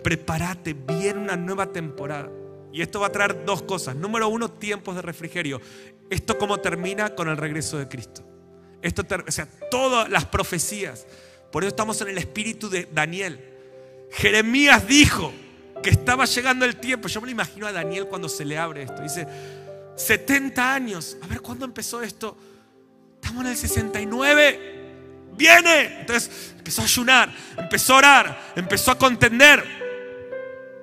[0.03, 2.30] Prepárate, viene una nueva temporada.
[2.71, 3.95] Y esto va a traer dos cosas.
[3.95, 5.61] Número uno, tiempos de refrigerio.
[6.09, 8.34] Esto como termina con el regreso de Cristo.
[8.86, 11.07] Esto, o sea, todas las profecías.
[11.51, 13.43] Por eso estamos en el espíritu de Daniel.
[14.11, 15.33] Jeremías dijo
[15.81, 17.07] que estaba llegando el tiempo.
[17.07, 19.01] Yo me lo imagino a Daniel cuando se le abre esto.
[19.01, 19.25] Dice,
[19.95, 21.17] 70 años.
[21.23, 22.38] A ver, ¿cuándo empezó esto?
[23.15, 25.31] Estamos en el 69.
[25.36, 26.01] Viene.
[26.01, 29.63] Entonces empezó a ayunar, empezó a orar, empezó a contender.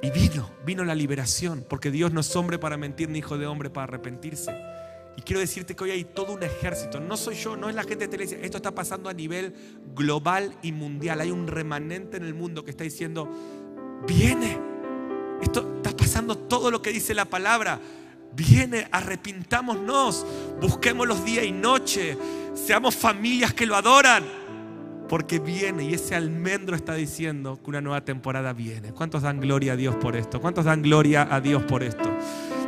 [0.02, 3.46] Y vino, vino la liberación, porque Dios no es hombre para mentir ni hijo de
[3.46, 4.50] hombre para arrepentirse.
[5.16, 7.00] Y quiero decirte que hoy hay todo un ejército.
[7.00, 8.40] No soy yo, no es la gente de televisión.
[8.42, 9.54] Esto está pasando a nivel
[9.94, 11.20] global y mundial.
[11.20, 13.28] Hay un remanente en el mundo que está diciendo,
[14.06, 14.58] viene.
[15.42, 17.80] Esto está pasando todo lo que dice la palabra.
[18.34, 20.24] Viene, arrepintámonos,
[20.60, 22.16] busquémoslos día y noche,
[22.54, 24.24] seamos familias que lo adoran,
[25.06, 28.92] porque viene y ese almendro está diciendo que una nueva temporada viene.
[28.92, 30.40] ¿Cuántos dan gloria a Dios por esto?
[30.40, 32.10] ¿Cuántos dan gloria a Dios por esto?